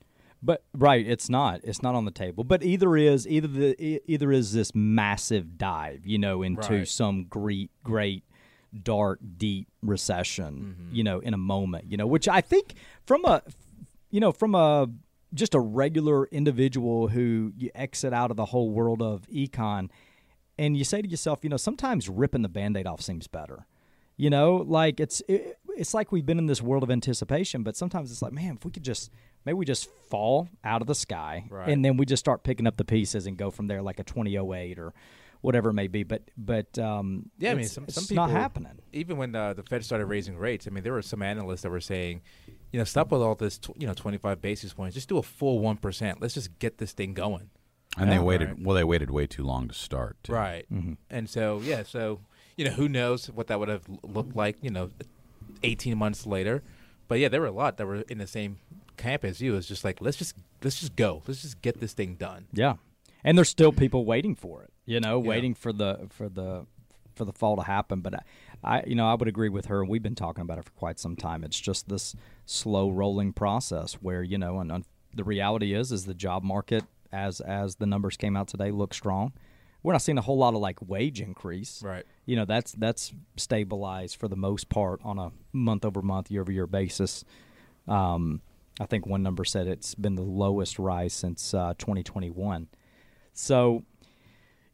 But 0.42 0.64
right, 0.74 1.06
it's 1.06 1.28
not. 1.28 1.60
It's 1.62 1.82
not 1.82 1.94
on 1.94 2.04
the 2.04 2.10
table. 2.10 2.42
But 2.44 2.64
either 2.64 2.96
is 2.96 3.28
either 3.28 3.46
the 3.46 4.00
either 4.10 4.32
is 4.32 4.52
this 4.52 4.74
massive 4.74 5.56
dive, 5.56 6.04
you 6.04 6.18
know, 6.18 6.42
into 6.42 6.78
Right. 6.78 6.88
some 6.88 7.24
great 7.24 7.70
great 7.84 8.24
dark 8.82 9.20
deep 9.36 9.68
recession, 9.82 10.76
mm-hmm. 10.78 10.94
you 10.94 11.04
know, 11.04 11.20
in 11.20 11.34
a 11.34 11.38
moment, 11.38 11.90
you 11.90 11.96
know, 11.96 12.06
which 12.06 12.28
I 12.28 12.40
think 12.40 12.74
from 13.04 13.24
a 13.24 13.42
you 14.10 14.20
know, 14.20 14.32
from 14.32 14.54
a 14.54 14.88
just 15.34 15.54
a 15.54 15.60
regular 15.60 16.26
individual 16.26 17.08
who 17.08 17.52
you 17.56 17.70
exit 17.74 18.12
out 18.12 18.30
of 18.30 18.36
the 18.36 18.46
whole 18.46 18.70
world 18.70 19.00
of 19.00 19.26
econ 19.28 19.88
and 20.58 20.76
you 20.76 20.84
say 20.84 21.00
to 21.00 21.08
yourself, 21.08 21.40
you 21.42 21.48
know, 21.48 21.56
sometimes 21.56 22.08
ripping 22.08 22.42
the 22.42 22.48
band-aid 22.48 22.86
off 22.86 23.00
seems 23.00 23.26
better. 23.26 23.66
You 24.18 24.28
know, 24.28 24.56
like 24.56 25.00
it's 25.00 25.22
it, 25.26 25.58
it's 25.68 25.94
like 25.94 26.12
we've 26.12 26.26
been 26.26 26.38
in 26.38 26.46
this 26.46 26.60
world 26.60 26.82
of 26.82 26.90
anticipation, 26.90 27.62
but 27.62 27.76
sometimes 27.76 28.12
it's 28.12 28.20
like, 28.20 28.32
man, 28.32 28.56
if 28.56 28.64
we 28.64 28.70
could 28.70 28.84
just 28.84 29.10
maybe 29.44 29.54
we 29.54 29.64
just 29.64 29.88
fall 30.10 30.48
out 30.62 30.82
of 30.82 30.86
the 30.86 30.94
sky 30.94 31.46
Right. 31.50 31.68
and 31.68 31.84
then 31.84 31.96
we 31.96 32.06
just 32.06 32.20
start 32.20 32.44
picking 32.44 32.66
up 32.66 32.76
the 32.76 32.84
pieces 32.84 33.26
and 33.26 33.36
go 33.36 33.50
from 33.50 33.66
there 33.66 33.82
like 33.82 33.98
a 33.98 34.04
2008 34.04 34.78
or 34.78 34.92
whatever 35.42 35.70
it 35.70 35.74
may 35.74 35.86
be. 35.88 36.02
But 36.02 36.22
but 36.36 36.78
um, 36.78 37.30
Yeah, 37.38 37.50
I 37.50 37.54
mean, 37.54 37.60
it's- 37.60 37.72
some, 37.72 37.84
it's 37.84 37.94
some 37.94 38.04
people 38.06 38.26
not 38.26 38.30
happening. 38.30 38.80
Even 38.92 39.16
when 39.18 39.34
uh, 39.34 39.52
the 39.52 39.62
Fed 39.62 39.84
started 39.84 40.06
raising 40.06 40.36
rates, 40.36 40.66
I 40.66 40.70
mean, 40.70 40.82
there 40.82 40.92
were 40.94 41.02
some 41.02 41.22
analysts 41.22 41.62
that 41.62 41.70
were 41.70 41.80
saying, 41.80 42.22
you 42.72 42.78
know, 42.78 42.84
stop 42.84 43.10
with 43.12 43.20
all 43.20 43.34
this, 43.34 43.58
tw- 43.58 43.76
you 43.78 43.86
know, 43.86 43.94
25 43.94 44.40
basis 44.40 44.72
points. 44.72 44.94
Just 44.94 45.08
do 45.08 45.18
a 45.18 45.22
full 45.22 45.60
1%. 45.60 46.16
Let's 46.20 46.34
just 46.34 46.58
get 46.58 46.78
this 46.78 46.92
thing 46.92 47.12
going. 47.14 47.50
And 47.98 48.10
they 48.10 48.18
waited. 48.18 48.48
Right. 48.48 48.58
Well, 48.62 48.74
they 48.74 48.84
waited 48.84 49.10
way 49.10 49.26
too 49.26 49.42
long 49.44 49.68
to 49.68 49.74
start. 49.74 50.16
too. 50.24 50.32
Right. 50.32 50.66
And 51.10 51.28
so, 51.28 51.60
yeah, 51.62 51.82
so, 51.82 52.20
you 52.56 52.64
know, 52.64 52.70
who 52.70 52.88
knows 52.88 53.26
what 53.30 53.48
that 53.48 53.58
would 53.58 53.68
have 53.68 53.82
looked 54.02 54.34
like, 54.34 54.56
you 54.62 54.70
know, 54.70 54.88
18 55.62 55.96
months 55.98 56.26
later. 56.26 56.62
But 57.08 57.18
yeah, 57.18 57.28
there 57.28 57.40
were 57.42 57.46
a 57.48 57.50
lot 57.52 57.76
that 57.76 57.86
were 57.86 58.02
in 58.08 58.16
the 58.18 58.26
same 58.26 58.56
camp 58.96 59.24
as 59.24 59.40
you. 59.42 59.56
It's 59.56 59.66
just 59.68 59.84
like, 59.84 60.00
let's 60.00 60.16
just, 60.16 60.34
let's 60.62 60.80
just 60.80 60.96
go. 60.96 61.22
Let's 61.26 61.42
just 61.42 61.60
get 61.60 61.80
this 61.80 61.92
thing 61.92 62.14
done. 62.14 62.46
Yeah, 62.52 62.74
and 63.24 63.36
there's 63.38 63.48
still 63.48 63.72
people 63.72 64.04
waiting 64.04 64.34
for 64.34 64.62
it. 64.62 64.70
You 64.84 65.00
know, 65.00 65.20
Yeah. 65.22 65.28
waiting 65.28 65.54
for 65.54 65.72
the 65.72 66.06
for 66.10 66.28
the 66.28 66.66
for 67.14 67.24
the 67.24 67.32
fall 67.32 67.56
to 67.56 67.62
happen. 67.62 68.00
But 68.00 68.14
I, 68.14 68.20
I, 68.64 68.82
you 68.86 68.94
know, 68.94 69.06
I 69.06 69.14
would 69.14 69.28
agree 69.28 69.48
with 69.50 69.66
her. 69.66 69.84
We've 69.84 70.02
been 70.02 70.14
talking 70.14 70.42
about 70.42 70.58
it 70.58 70.64
for 70.64 70.70
quite 70.72 70.98
some 70.98 71.14
time. 71.16 71.44
It's 71.44 71.60
just 71.60 71.88
this 71.88 72.16
slow 72.46 72.88
rolling 72.90 73.32
process 73.34 73.94
where 73.94 74.22
you 74.22 74.38
know, 74.38 74.60
and, 74.60 74.72
and 74.72 74.84
the 75.14 75.24
reality 75.24 75.74
is, 75.74 75.92
is 75.92 76.06
the 76.06 76.14
job 76.14 76.42
market 76.42 76.84
as 77.12 77.40
as 77.40 77.76
the 77.76 77.86
numbers 77.86 78.16
came 78.16 78.36
out 78.36 78.48
today 78.48 78.70
look 78.70 78.94
strong. 78.94 79.32
We're 79.84 79.92
not 79.92 80.02
seeing 80.02 80.16
a 80.16 80.22
whole 80.22 80.38
lot 80.38 80.54
of 80.54 80.60
like 80.60 80.78
wage 80.80 81.20
increase. 81.20 81.82
Right. 81.82 82.04
You 82.24 82.36
know, 82.36 82.44
that's 82.44 82.72
that's 82.72 83.12
stabilized 83.36 84.16
for 84.16 84.28
the 84.28 84.36
most 84.36 84.68
part 84.68 85.00
on 85.04 85.18
a 85.18 85.32
month 85.52 85.84
over 85.84 86.00
month, 86.02 86.30
year 86.30 86.40
over 86.42 86.52
year 86.52 86.66
basis. 86.68 87.24
Um, 87.88 88.42
I 88.80 88.86
think 88.86 89.06
one 89.06 89.22
number 89.22 89.44
said 89.44 89.66
it's 89.66 89.94
been 89.94 90.14
the 90.14 90.22
lowest 90.22 90.78
rise 90.78 91.12
since 91.12 91.52
uh, 91.52 91.74
2021. 91.78 92.68
So, 93.32 93.84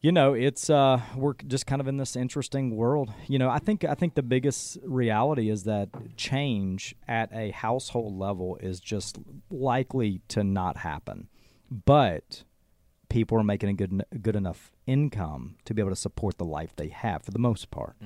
you 0.01 0.13
know, 0.13 0.35
it's 0.35 0.71
uh, 0.71 1.01
we're 1.17 1.35
just 1.35 1.67
kind 1.67 1.81
of 1.81 1.89
in 1.89 1.97
this 1.97 2.17
interesting 2.17 2.77
world. 2.77 3.13
You 3.27 3.39
know, 3.39 3.51
I 3.51 3.59
think 3.59 3.85
I 3.85 3.95
think 3.95 4.15
the 4.15 4.23
biggest 4.23 4.79
reality 4.85 5.51
is 5.51 5.65
that 5.65 5.89
change 6.17 6.95
at 7.07 7.33
a 7.33 7.51
household 7.51 8.17
level 8.19 8.57
is 8.61 8.81
just 8.81 9.19
likely 9.51 10.21
to 10.29 10.45
not 10.45 10.79
happen, 10.79 11.29
but 11.71 12.45
people 13.09 13.39
are 13.39 13.45
making 13.45 13.71
a 13.71 13.73
good 13.75 14.05
good 14.21 14.37
enough 14.37 14.71
income 14.87 15.57
to 15.65 15.75
be 15.75 15.83
able 15.83 15.91
to 15.91 15.97
support 15.97 16.39
the 16.39 16.45
life 16.45 16.75
they 16.77 16.89
have 16.89 17.23
for 17.23 17.31
the 17.31 17.39
most 17.39 17.71
part. 17.71 17.97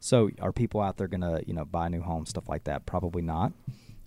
So, 0.00 0.30
are 0.40 0.52
people 0.52 0.80
out 0.80 0.96
there 0.96 1.08
going 1.08 1.20
to 1.20 1.42
you 1.46 1.52
know 1.54 1.64
buy 1.64 1.88
new 1.88 2.02
home 2.02 2.26
stuff 2.26 2.48
like 2.48 2.64
that? 2.64 2.86
Probably 2.86 3.22
not. 3.22 3.52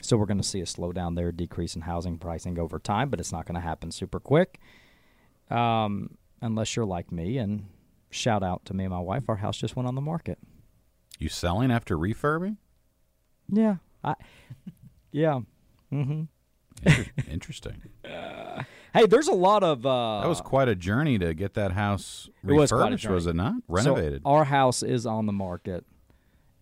So 0.01 0.17
we're 0.17 0.27
going 0.27 0.37
to 0.37 0.43
see 0.43 0.61
a 0.61 0.65
slowdown 0.65 1.15
there, 1.15 1.31
decrease 1.31 1.75
in 1.75 1.81
housing 1.81 2.17
pricing 2.19 2.59
over 2.59 2.77
time, 2.77 3.09
but 3.09 3.19
it's 3.19 3.31
not 3.31 3.45
going 3.45 3.55
to 3.55 3.61
happen 3.61 3.91
super 3.91 4.19
quick. 4.19 4.59
Um, 5.49 6.17
unless 6.41 6.75
you're 6.75 6.85
like 6.85 7.11
me 7.11 7.37
and 7.37 7.65
shout 8.09 8.43
out 8.43 8.65
to 8.65 8.73
me 8.73 8.83
and 8.85 8.93
my 8.93 8.99
wife, 8.99 9.23
our 9.29 9.35
house 9.37 9.57
just 9.57 9.75
went 9.75 9.87
on 9.87 9.95
the 9.95 10.01
market. 10.01 10.37
You 11.19 11.29
selling 11.29 11.71
after 11.71 11.97
refurbing? 11.97 12.57
Yeah. 13.49 13.75
I 14.03 14.15
Yeah. 15.11 15.41
mm-hmm. 15.91 16.23
Inter- 16.85 17.11
Interesting. 17.29 17.81
Hey, 18.93 19.05
there's 19.07 19.27
a 19.27 19.33
lot 19.33 19.61
of 19.61 19.85
uh 19.85 20.21
That 20.21 20.29
was 20.29 20.39
quite 20.39 20.69
a 20.69 20.75
journey 20.75 21.19
to 21.19 21.33
get 21.33 21.55
that 21.55 21.73
house 21.73 22.29
It 22.47 22.53
was 22.53 22.71
refurbished, 22.71 23.09
was, 23.09 23.27
it 23.27 23.35
not? 23.35 23.55
so 23.55 23.61
Renovated. 23.67 24.21
our 24.23 24.45
house 24.45 24.83
is 24.83 25.05
on 25.05 25.25
the 25.25 25.33
market. 25.33 25.83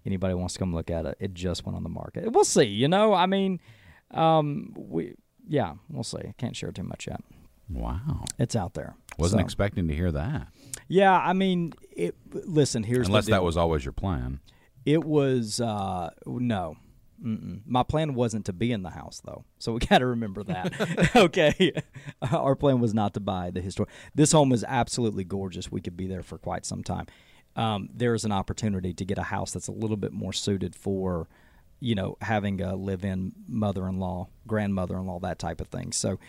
Anybody 0.03 0.33
wants 0.33 0.55
to 0.55 0.59
come 0.59 0.73
look 0.73 0.89
at 0.89 1.05
it? 1.05 1.15
It 1.19 1.35
just 1.35 1.63
went 1.63 1.75
on 1.75 1.83
the 1.83 1.89
market. 1.89 2.31
We'll 2.31 2.43
see, 2.43 2.63
you 2.63 2.87
know? 2.87 3.13
I 3.13 3.27
mean, 3.27 3.59
um 4.11 4.73
we 4.75 5.13
yeah, 5.47 5.73
we'll 5.89 6.03
see. 6.03 6.33
Can't 6.39 6.55
share 6.55 6.71
too 6.71 6.81
much 6.81 7.05
yet. 7.05 7.21
Wow. 7.73 8.25
It's 8.39 8.55
out 8.55 8.73
there. 8.73 8.95
Wasn't 9.17 9.39
So- 9.39 9.43
expecting 9.43 9.87
to 9.87 9.95
hear 9.95 10.11
that. 10.11 10.47
Yeah, 10.87 11.17
I 11.17 11.33
mean, 11.33 11.73
it, 11.95 12.15
listen, 12.31 12.83
here's 12.83 13.07
Unless 13.07 13.27
that 13.27 13.43
was 13.43 13.57
always 13.57 13.85
your 13.85 13.93
plan. 13.93 14.39
It 14.85 15.03
was 15.03 15.61
uh 15.61 16.09
no. 16.25 16.75
Mm-mm. 17.23 17.61
My 17.65 17.83
plan 17.83 18.15
wasn't 18.15 18.45
to 18.47 18.53
be 18.53 18.71
in 18.73 18.83
the 18.83 18.89
house 18.89 19.21
though, 19.23 19.45
so 19.57 19.71
we 19.73 19.79
got 19.87 19.99
to 19.99 20.05
remember 20.05 20.43
that. 20.43 21.11
okay, 21.15 21.71
our 22.31 22.55
plan 22.55 22.79
was 22.81 22.93
not 22.93 23.13
to 23.13 23.21
buy 23.21 23.49
the 23.49 23.61
historic. 23.61 23.89
This 24.13 24.33
home 24.33 24.51
is 24.51 24.65
absolutely 24.67 25.23
gorgeous. 25.23 25.71
We 25.71 25.79
could 25.79 25.95
be 25.95 26.05
there 26.05 26.21
for 26.23 26.37
quite 26.37 26.65
some 26.65 26.83
time. 26.83 27.07
Um, 27.55 27.87
there 27.93 28.13
is 28.13 28.25
an 28.25 28.31
opportunity 28.33 28.93
to 28.93 29.05
get 29.05 29.17
a 29.17 29.23
house 29.23 29.51
that's 29.53 29.67
a 29.69 29.71
little 29.71 29.95
bit 29.95 30.11
more 30.11 30.33
suited 30.33 30.75
for, 30.75 31.29
you 31.79 31.95
know, 31.95 32.17
having 32.19 32.59
a 32.61 32.75
live-in 32.75 33.31
mother-in-law, 33.47 34.27
grandmother-in-law, 34.47 35.19
that 35.19 35.37
type 35.39 35.61
of 35.61 35.67
thing. 35.67 35.91
So, 35.93 36.19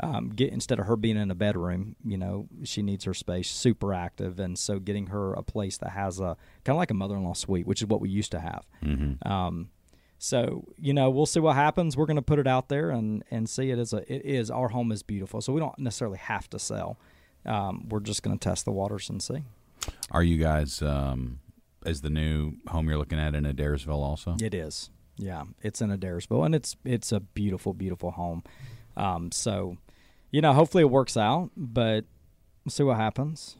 um, 0.00 0.30
get 0.30 0.52
instead 0.52 0.78
of 0.78 0.86
her 0.86 0.96
being 0.96 1.16
in 1.16 1.30
a 1.30 1.34
bedroom, 1.34 1.96
you 2.04 2.16
know, 2.16 2.48
she 2.64 2.82
needs 2.82 3.04
her 3.04 3.14
space, 3.14 3.50
super 3.50 3.92
active, 3.92 4.38
and 4.38 4.58
so 4.58 4.78
getting 4.78 5.08
her 5.08 5.34
a 5.34 5.42
place 5.42 5.78
that 5.78 5.90
has 5.90 6.20
a 6.20 6.36
kind 6.64 6.74
of 6.74 6.76
like 6.76 6.90
a 6.90 6.94
mother-in-law 6.94 7.34
suite, 7.34 7.66
which 7.66 7.82
is 7.82 7.88
what 7.88 8.00
we 8.00 8.08
used 8.08 8.30
to 8.32 8.40
have. 8.40 8.66
Mm-hmm. 8.82 9.26
Um, 9.30 9.70
so 10.18 10.64
you 10.76 10.92
know, 10.92 11.10
we'll 11.10 11.26
see 11.26 11.40
what 11.40 11.56
happens. 11.56 11.96
We're 11.96 12.06
going 12.06 12.16
to 12.16 12.22
put 12.22 12.38
it 12.38 12.46
out 12.46 12.68
there 12.68 12.90
and 12.90 13.24
and 13.30 13.48
see 13.48 13.70
it 13.70 13.78
as 13.78 13.92
a 13.92 14.12
it 14.12 14.24
is 14.24 14.50
our 14.50 14.68
home 14.68 14.92
is 14.92 15.02
beautiful, 15.02 15.40
so 15.40 15.52
we 15.52 15.60
don't 15.60 15.78
necessarily 15.78 16.18
have 16.18 16.48
to 16.50 16.58
sell. 16.58 16.98
Um, 17.46 17.88
we're 17.88 18.00
just 18.00 18.22
going 18.22 18.38
to 18.38 18.48
test 18.48 18.64
the 18.64 18.72
waters 18.72 19.08
and 19.08 19.22
see. 19.22 19.42
Are 20.10 20.22
you 20.22 20.38
guys, 20.38 20.82
um, 20.82 21.40
is 21.86 22.00
the 22.00 22.10
new 22.10 22.54
home 22.68 22.88
you're 22.88 22.98
looking 22.98 23.18
at 23.18 23.34
in 23.34 23.44
Adairsville 23.44 24.02
also? 24.02 24.36
It 24.40 24.54
is, 24.54 24.90
yeah, 25.16 25.44
it's 25.62 25.80
in 25.80 25.90
Adairsville, 25.90 26.44
and 26.44 26.54
it's 26.54 26.76
it's 26.84 27.12
a 27.12 27.20
beautiful, 27.20 27.72
beautiful 27.72 28.12
home. 28.12 28.42
Um, 28.96 29.30
so, 29.30 29.76
you 30.30 30.40
know, 30.40 30.52
hopefully 30.52 30.82
it 30.82 30.90
works 30.90 31.16
out, 31.16 31.50
but 31.56 32.04
we'll 32.64 32.70
see 32.70 32.82
what 32.82 32.96
happens. 32.96 33.56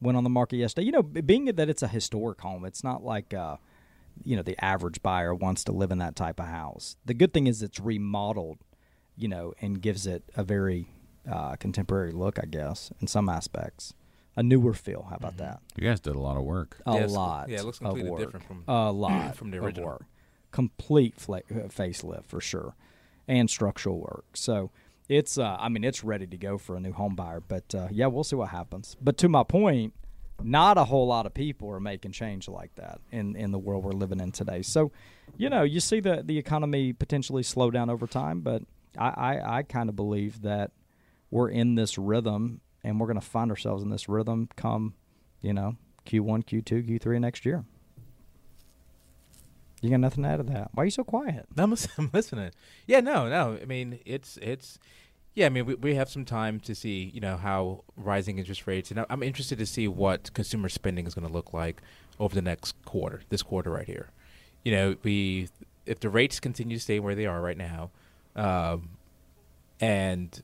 Went 0.00 0.16
on 0.16 0.24
the 0.24 0.30
market 0.30 0.56
yesterday. 0.56 0.86
You 0.86 0.92
know, 0.92 1.02
being 1.02 1.46
that 1.46 1.68
it's 1.68 1.82
a 1.82 1.88
historic 1.88 2.40
home, 2.40 2.64
it's 2.64 2.84
not 2.84 3.02
like 3.02 3.32
uh, 3.32 3.56
you 4.22 4.36
know 4.36 4.42
the 4.42 4.62
average 4.62 5.02
buyer 5.02 5.34
wants 5.34 5.64
to 5.64 5.72
live 5.72 5.90
in 5.90 5.98
that 5.98 6.14
type 6.16 6.38
of 6.38 6.46
house. 6.46 6.96
The 7.04 7.14
good 7.14 7.32
thing 7.32 7.46
is 7.46 7.62
it's 7.62 7.80
remodeled, 7.80 8.58
you 9.16 9.28
know, 9.28 9.54
and 9.60 9.80
gives 9.80 10.06
it 10.06 10.22
a 10.36 10.44
very 10.44 10.88
uh, 11.30 11.56
contemporary 11.56 12.12
look, 12.12 12.38
I 12.38 12.46
guess, 12.46 12.92
in 13.00 13.06
some 13.06 13.28
aspects. 13.28 13.94
A 14.36 14.42
newer 14.42 14.74
feel. 14.74 15.06
How 15.08 15.16
about 15.16 15.36
that? 15.38 15.60
You 15.76 15.88
guys 15.88 16.00
did 16.00 16.16
a 16.16 16.20
lot 16.20 16.36
of 16.36 16.42
work. 16.42 16.82
A 16.86 16.94
Yeah, 16.98 17.06
lot. 17.06 17.48
yeah, 17.48 17.60
it 17.60 17.64
looks 17.64 17.78
of 17.78 17.84
completely 17.84 18.10
work. 18.10 18.20
different 18.20 18.44
from- 18.46 18.64
a 18.66 18.90
lot 18.92 19.36
from 19.36 19.52
the 19.52 19.58
of 19.58 19.64
original. 19.64 19.86
work. 19.90 20.04
Complete 20.50 21.14
fla- 21.20 21.38
uh, 21.50 21.68
facelift 21.68 22.26
for 22.26 22.40
sure, 22.40 22.74
and 23.28 23.48
structural 23.48 23.98
work. 24.00 24.24
So 24.34 24.70
it's, 25.08 25.38
uh, 25.38 25.56
I 25.58 25.68
mean, 25.68 25.84
it's 25.84 26.02
ready 26.02 26.26
to 26.26 26.36
go 26.36 26.58
for 26.58 26.76
a 26.76 26.80
new 26.80 26.92
home 26.92 27.14
buyer. 27.14 27.40
But 27.40 27.74
uh, 27.74 27.88
yeah, 27.90 28.06
we'll 28.06 28.24
see 28.24 28.36
what 28.36 28.48
happens. 28.50 28.96
But 29.00 29.18
to 29.18 29.28
my 29.28 29.42
point, 29.42 29.94
not 30.42 30.78
a 30.78 30.84
whole 30.84 31.06
lot 31.06 31.26
of 31.26 31.34
people 31.34 31.70
are 31.70 31.80
making 31.80 32.12
change 32.12 32.48
like 32.48 32.74
that 32.74 33.00
in 33.12 33.36
in 33.36 33.52
the 33.52 33.58
world 33.58 33.84
we're 33.84 33.92
living 33.92 34.20
in 34.20 34.32
today. 34.32 34.62
So, 34.62 34.90
you 35.36 35.48
know, 35.48 35.62
you 35.62 35.80
see 35.80 36.00
the 36.00 36.22
the 36.24 36.38
economy 36.38 36.92
potentially 36.92 37.42
slow 37.42 37.70
down 37.70 37.88
over 37.88 38.06
time, 38.06 38.40
but 38.40 38.62
I 38.98 39.08
I, 39.08 39.58
I 39.58 39.62
kind 39.62 39.88
of 39.88 39.96
believe 39.96 40.42
that 40.42 40.72
we're 41.30 41.50
in 41.50 41.76
this 41.76 41.98
rhythm 41.98 42.60
and 42.82 43.00
we're 43.00 43.06
going 43.06 43.20
to 43.20 43.26
find 43.26 43.50
ourselves 43.50 43.82
in 43.82 43.90
this 43.90 44.08
rhythm 44.08 44.48
come, 44.56 44.94
you 45.40 45.52
know, 45.52 45.76
Q1, 46.06 46.44
Q2, 46.44 46.88
Q3 46.88 47.20
next 47.20 47.46
year. 47.46 47.64
You 49.84 49.90
got 49.90 50.00
nothing 50.00 50.24
out 50.24 50.40
of 50.40 50.46
that. 50.46 50.70
Why 50.72 50.82
are 50.82 50.86
you 50.86 50.90
so 50.90 51.04
quiet? 51.04 51.44
I'm, 51.58 51.74
I'm 51.98 52.10
listening. 52.10 52.52
Yeah, 52.86 53.00
no, 53.00 53.28
no. 53.28 53.58
I 53.60 53.66
mean, 53.66 54.00
it's 54.06 54.38
it's. 54.40 54.78
Yeah, 55.34 55.44
I 55.46 55.48
mean, 55.50 55.66
we, 55.66 55.74
we 55.74 55.94
have 55.96 56.08
some 56.08 56.24
time 56.24 56.58
to 56.60 56.74
see, 56.74 57.10
you 57.12 57.20
know, 57.20 57.36
how 57.36 57.82
rising 57.94 58.38
interest 58.38 58.66
rates, 58.66 58.90
and 58.90 59.04
I'm 59.10 59.22
interested 59.22 59.58
to 59.58 59.66
see 59.66 59.86
what 59.86 60.32
consumer 60.32 60.70
spending 60.70 61.06
is 61.06 61.14
going 61.14 61.26
to 61.26 61.32
look 61.32 61.52
like 61.52 61.82
over 62.18 62.34
the 62.34 62.40
next 62.40 62.82
quarter, 62.86 63.22
this 63.28 63.42
quarter 63.42 63.70
right 63.70 63.86
here. 63.86 64.08
You 64.64 64.72
know, 64.72 64.96
we 65.02 65.48
if 65.84 66.00
the 66.00 66.08
rates 66.08 66.40
continue 66.40 66.78
to 66.78 66.82
stay 66.82 66.98
where 66.98 67.14
they 67.14 67.26
are 67.26 67.42
right 67.42 67.58
now, 67.58 67.90
um, 68.36 68.90
and 69.80 70.42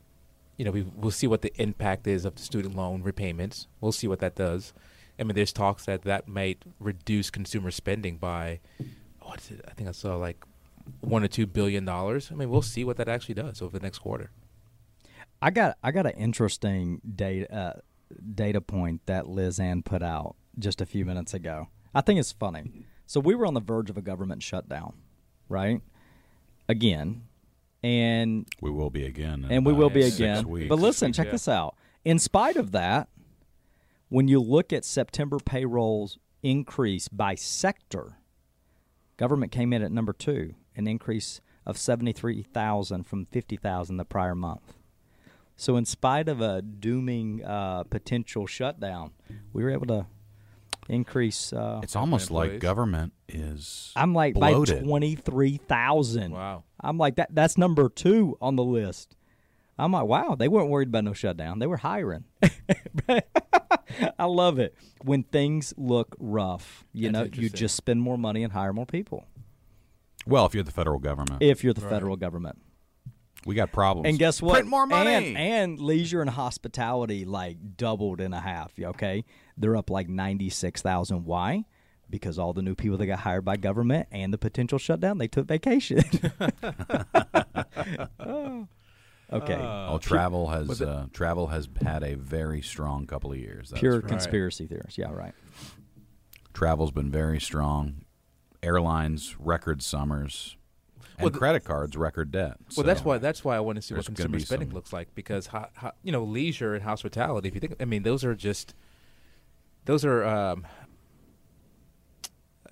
you 0.59 0.66
know, 0.66 0.70
we 0.70 0.83
we'll 0.83 1.12
see 1.12 1.29
what 1.29 1.40
the 1.40 1.53
impact 1.57 2.07
is 2.07 2.26
of 2.26 2.35
the 2.35 2.42
student 2.42 2.76
loan 2.76 3.03
repayments. 3.03 3.68
We'll 3.81 3.92
see 3.92 4.07
what 4.07 4.18
that 4.18 4.35
does. 4.35 4.74
I 5.18 5.22
mean, 5.22 5.35
there's 5.35 5.53
talks 5.53 5.87
that 5.87 6.03
that 6.03 6.29
might 6.29 6.62
reduce 6.79 7.31
consumer 7.31 7.70
spending 7.70 8.18
by 8.18 8.61
what 9.31 9.40
is 9.40 9.53
it? 9.53 9.64
I 9.69 9.73
think 9.75 9.88
I 9.88 9.93
saw 9.93 10.16
like 10.16 10.45
one 11.01 11.23
or 11.23 11.29
two 11.29 11.47
billion 11.47 11.85
dollars. 11.85 12.31
I 12.33 12.35
mean, 12.35 12.51
we'll 12.51 12.62
see 12.62 12.85
what 12.85 12.97
that 12.97 13.09
actually 13.09 13.37
does 13.37 13.62
over 13.62 13.79
the 13.79 13.83
next 13.85 13.99
quarter. 14.01 14.33
I 15.40 15.51
got 15.51 15.79
I 15.85 15.93
got 15.93 16.05
an 16.07 16.12
interesting 16.12 17.01
data 17.14 17.55
uh, 17.55 17.81
data 18.35 18.61
point 18.61 19.03
that 19.07 19.29
Liz 19.29 19.61
Ann 19.61 19.83
put 19.83 20.03
out 20.03 20.35
just 20.59 20.81
a 20.81 20.87
few 20.87 21.05
minutes 21.05 21.33
ago. 21.33 21.69
I 21.95 22.01
think 22.01 22.19
it's 22.19 22.33
funny. 22.33 22.85
So 23.07 23.21
we 23.21 23.37
were 23.37 23.47
on 23.47 23.55
the 23.55 23.61
verge 23.61 23.88
of 23.88 23.97
a 23.97 24.03
government 24.03 24.43
shutdown, 24.43 24.95
right? 25.49 25.81
Again, 26.69 27.23
and 27.83 28.47
We 28.61 28.71
will 28.71 28.90
be 28.90 29.05
again. 29.05 29.47
and 29.49 29.64
we 29.64 29.73
will 29.73 29.90
be 29.90 30.03
again. 30.03 30.49
weeks. 30.49 30.69
But 30.69 30.79
listen, 30.81 31.12
check 31.12 31.27
yeah. 31.27 31.33
this 31.33 31.49
out. 31.49 31.77
In 32.05 32.19
spite 32.19 32.57
of 32.57 32.73
that, 32.73 33.09
when 34.09 34.27
you 34.29 34.40
look 34.40 34.73
at 34.73 34.85
September 34.85 35.38
payrolls 35.38 36.19
increase 36.43 37.09
by 37.09 37.35
sector, 37.35 38.16
government 39.20 39.52
came 39.52 39.72
in 39.74 39.83
at 39.83 39.92
number 39.92 40.14
two, 40.14 40.54
an 40.74 40.88
increase 40.88 41.40
of 41.66 41.76
seventy 41.76 42.12
three 42.12 42.42
thousand 42.42 43.04
from 43.06 43.26
fifty 43.26 43.56
thousand 43.56 43.98
the 43.98 44.04
prior 44.06 44.35
month. 44.35 44.72
So, 45.56 45.76
in 45.76 45.85
spite 45.85 46.28
of 46.30 46.40
a 46.40 46.62
dooming 46.62 47.44
uh, 47.44 47.85
potential 47.85 48.46
shutdown, 48.46 49.11
we 49.52 49.62
were 49.62 49.70
able 49.70 49.87
to 49.88 50.06
increase. 50.88 51.52
Uh, 51.52 51.80
It's 51.83 51.94
almost 51.94 52.30
like 52.30 52.44
employees. 52.46 52.62
government 52.62 53.12
is. 53.28 53.92
I'm 53.94 54.14
like 54.14 54.35
bloated. 54.35 54.80
by 54.80 54.87
twenty 54.87 55.14
three 55.16 55.59
thousand. 55.59 56.33
Wow. 56.33 56.64
I'm 56.80 56.96
like 56.96 57.16
that. 57.16 57.35
That's 57.35 57.59
number 57.59 57.90
two 57.90 58.38
on 58.40 58.56
the 58.56 58.64
list. 58.64 59.16
I'm 59.78 59.92
like, 59.92 60.04
wow, 60.04 60.35
they 60.38 60.48
weren't 60.48 60.68
worried 60.70 60.88
about 60.88 61.04
no 61.04 61.12
shutdown. 61.14 61.59
They 61.59 61.66
were 61.66 61.78
hiring. 61.78 62.24
I 64.18 64.24
love 64.24 64.58
it 64.58 64.74
when 65.02 65.22
things 65.24 65.74
look 65.76 66.16
rough. 66.18 66.84
You 66.92 67.10
That's 67.10 67.36
know, 67.36 67.42
you 67.42 67.48
just 67.50 67.76
spend 67.76 68.00
more 68.02 68.18
money 68.18 68.42
and 68.42 68.52
hire 68.52 68.72
more 68.72 68.86
people. 68.86 69.24
Well, 70.26 70.44
if 70.46 70.54
you're 70.54 70.64
the 70.64 70.72
federal 70.72 70.98
government, 70.98 71.42
If 71.42 71.64
you're 71.64 71.72
the 71.74 71.80
Right. 71.80 71.90
federal 71.90 72.16
government, 72.16 72.60
we 73.46 73.54
got 73.54 73.72
problems. 73.72 74.06
and 74.08 74.18
guess 74.18 74.42
what? 74.42 74.52
Print 74.52 74.68
more 74.68 74.86
money. 74.86 75.10
And, 75.12 75.36
and 75.38 75.80
leisure 75.80 76.20
and 76.20 76.28
hospitality 76.30 77.24
like 77.24 77.76
doubled 77.78 78.20
in 78.20 78.34
a 78.34 78.40
half. 78.40 78.72
Okay, 78.78 79.24
they're 79.56 79.76
up 79.76 79.88
like 79.90 80.08
ninety 80.08 80.50
six 80.50 80.82
thousand. 80.82 81.24
Why? 81.24 81.64
Because 82.10 82.38
all 82.38 82.52
the 82.52 82.60
new 82.60 82.74
people 82.74 82.98
that 82.98 83.06
got 83.06 83.20
hired 83.20 83.44
by 83.44 83.56
government 83.56 84.08
and 84.10 84.32
the 84.32 84.38
potential 84.38 84.78
shutdown, 84.78 85.18
they 85.18 85.28
took 85.28 85.46
vacation. 85.46 86.00
Oh. 88.20 88.68
Okay. 89.33 89.55
oh, 89.59 89.99
travel 89.99 90.49
has 90.49 90.83
uh, 90.83 91.07
travel 91.12 91.47
has 91.49 91.69
had 91.83 92.03
a 92.03 92.14
very 92.16 92.62
strong 92.62 93.07
couple 93.07 93.31
of 93.33 93.38
years. 93.38 93.71
That's 93.71 93.81
Pure 93.81 94.03
for- 94.03 94.09
conspiracy 94.09 94.66
theorists. 94.66 94.99
Yeah, 94.99 95.12
right. 95.12 95.35
Travel's 96.53 96.90
been 96.90 97.11
very 97.11 97.40
strong. 97.40 98.05
Airlines 98.62 99.37
record 99.38 99.83
summers, 99.83 100.57
and 101.16 101.25
Well, 101.25 101.31
the- 101.31 101.38
credit 101.38 101.64
cards 101.64 101.97
record 101.97 102.31
debt. 102.31 102.57
Well, 102.77 102.85
that's 102.85 103.05
why 103.05 103.19
that's 103.19 103.43
why 103.45 103.57
I 103.57 103.61
want 103.61 103.77
to 103.77 103.83
see 103.83 103.95
what 103.95 104.05
there's 104.05 104.09
gonna 104.09 104.29
consumer 104.29 104.40
spending 104.45 104.69
some- 104.69 104.75
looks 104.75 104.93
like 104.93 105.14
because 105.14 105.47
ho, 105.47 105.66
ho, 105.77 105.93
you 106.03 106.12
know 106.12 106.25
leisure 106.25 106.75
and 106.75 106.83
hospitality. 106.85 107.49
If 107.49 107.55
you 107.55 107.61
think, 107.61 107.77
I 107.81 107.85
mean, 107.87 108.03
those 108.03 108.25
are 108.25 108.35
just 108.35 108.75
those 109.87 110.05
are 110.05 110.25
um, 110.25 110.66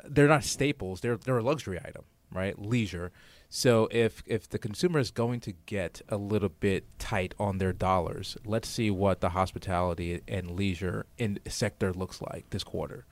they're 0.08 0.28
not 0.28 0.44
staples. 0.44 1.00
They're 1.00 1.16
they're 1.16 1.38
a 1.38 1.42
luxury 1.42 1.78
item, 1.84 2.04
right? 2.32 2.58
Leisure. 2.58 3.12
So 3.48 3.88
if 3.90 4.22
if 4.26 4.48
the 4.48 4.58
consumer 4.58 4.98
is 4.98 5.10
going 5.10 5.40
to 5.40 5.52
get 5.66 6.02
a 6.08 6.16
little 6.16 6.50
bit 6.50 6.84
tight 6.98 7.34
on 7.38 7.58
their 7.58 7.72
dollars, 7.72 8.36
let's 8.44 8.68
see 8.68 8.90
what 8.90 9.20
the 9.20 9.30
hospitality 9.30 10.20
and 10.28 10.50
leisure 10.50 11.06
in 11.16 11.38
sector 11.48 11.92
looks 11.92 12.20
like 12.20 12.50
this 12.50 12.64
quarter. 12.64 13.06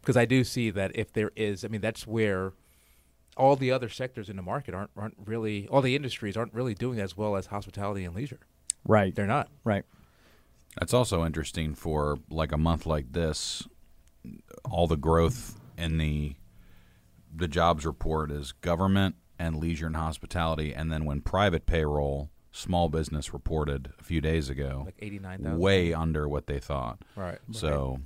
Because 0.00 0.16
I 0.16 0.24
do 0.24 0.44
see 0.44 0.70
that 0.70 0.92
if 0.94 1.12
there 1.12 1.30
is, 1.36 1.64
I 1.64 1.68
mean, 1.68 1.80
that's 1.80 2.06
where 2.06 2.52
all 3.36 3.54
the 3.54 3.70
other 3.70 3.88
sectors 3.88 4.28
in 4.28 4.36
the 4.36 4.42
market 4.42 4.74
aren't 4.74 4.90
aren't 4.96 5.16
really 5.24 5.68
all 5.68 5.82
the 5.82 5.94
industries 5.94 6.36
aren't 6.36 6.54
really 6.54 6.74
doing 6.74 6.98
as 6.98 7.16
well 7.16 7.36
as 7.36 7.46
hospitality 7.46 8.04
and 8.04 8.14
leisure. 8.14 8.40
Right. 8.84 9.14
They're 9.14 9.26
not. 9.26 9.48
Right. 9.64 9.84
That's 10.78 10.94
also 10.94 11.24
interesting 11.24 11.74
for 11.74 12.18
like 12.28 12.52
a 12.52 12.58
month 12.58 12.86
like 12.86 13.12
this. 13.12 13.66
All 14.68 14.86
the 14.86 14.96
growth 14.96 15.58
in 15.76 15.98
the 15.98 16.34
the 17.34 17.48
jobs 17.48 17.84
report 17.84 18.30
is 18.30 18.52
government 18.52 19.16
and 19.38 19.56
leisure 19.56 19.86
and 19.86 19.96
hospitality, 19.96 20.72
and 20.74 20.90
then 20.90 21.04
when 21.04 21.20
private 21.20 21.66
payroll, 21.66 22.30
small 22.52 22.88
business 22.88 23.32
reported 23.34 23.92
a 23.98 24.02
few 24.02 24.20
days 24.22 24.48
ago, 24.48 24.82
Like 24.86 24.94
eighty 25.00 25.18
nine 25.18 25.42
thousand. 25.42 25.58
way 25.58 25.92
under 25.92 26.26
what 26.28 26.46
they 26.46 26.58
thought. 26.58 26.98
Right. 27.14 27.38
So, 27.50 28.00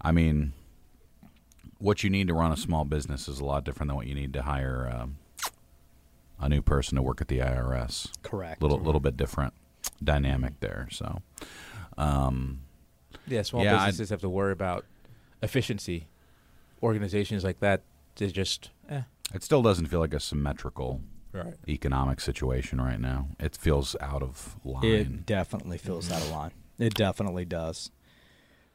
I 0.00 0.12
mean, 0.12 0.54
what 1.78 2.02
you 2.02 2.08
need 2.08 2.28
to 2.28 2.34
run 2.34 2.52
a 2.52 2.56
small 2.56 2.84
business 2.86 3.28
is 3.28 3.40
a 3.40 3.44
lot 3.44 3.64
different 3.64 3.88
than 3.88 3.96
what 3.96 4.06
you 4.06 4.14
need 4.14 4.32
to 4.32 4.42
hire 4.42 4.90
um, 4.90 5.16
a 6.40 6.48
new 6.48 6.62
person 6.62 6.96
to 6.96 7.02
work 7.02 7.20
at 7.20 7.28
the 7.28 7.40
IRS. 7.40 8.08
Correct. 8.22 8.62
Little 8.62 8.78
little 8.78 9.00
bit 9.00 9.18
different 9.18 9.52
dynamic 10.02 10.60
there. 10.60 10.88
So, 10.90 11.20
um, 11.98 12.60
Yeah, 13.26 13.42
small 13.42 13.62
Yeah, 13.62 13.76
businesses 13.76 14.08
have 14.10 14.20
to 14.22 14.30
worry 14.30 14.52
about 14.52 14.86
efficiency. 15.42 16.06
Organizations 16.84 17.42
like 17.44 17.60
that, 17.60 17.82
they 18.16 18.28
just 18.28 18.70
eh. 18.88 19.02
it 19.34 19.42
still 19.42 19.62
doesn't 19.62 19.86
feel 19.86 20.00
like 20.00 20.14
a 20.14 20.20
symmetrical 20.20 21.00
Right. 21.32 21.54
economic 21.68 22.20
situation 22.20 22.80
right 22.80 23.00
now. 23.00 23.30
It 23.40 23.56
feels 23.56 23.96
out 24.00 24.22
of 24.22 24.56
line. 24.64 24.84
It 24.84 25.26
definitely 25.26 25.78
feels 25.78 26.12
out 26.12 26.22
of 26.22 26.30
line. 26.30 26.52
It 26.78 26.94
definitely 26.94 27.44
does. 27.44 27.90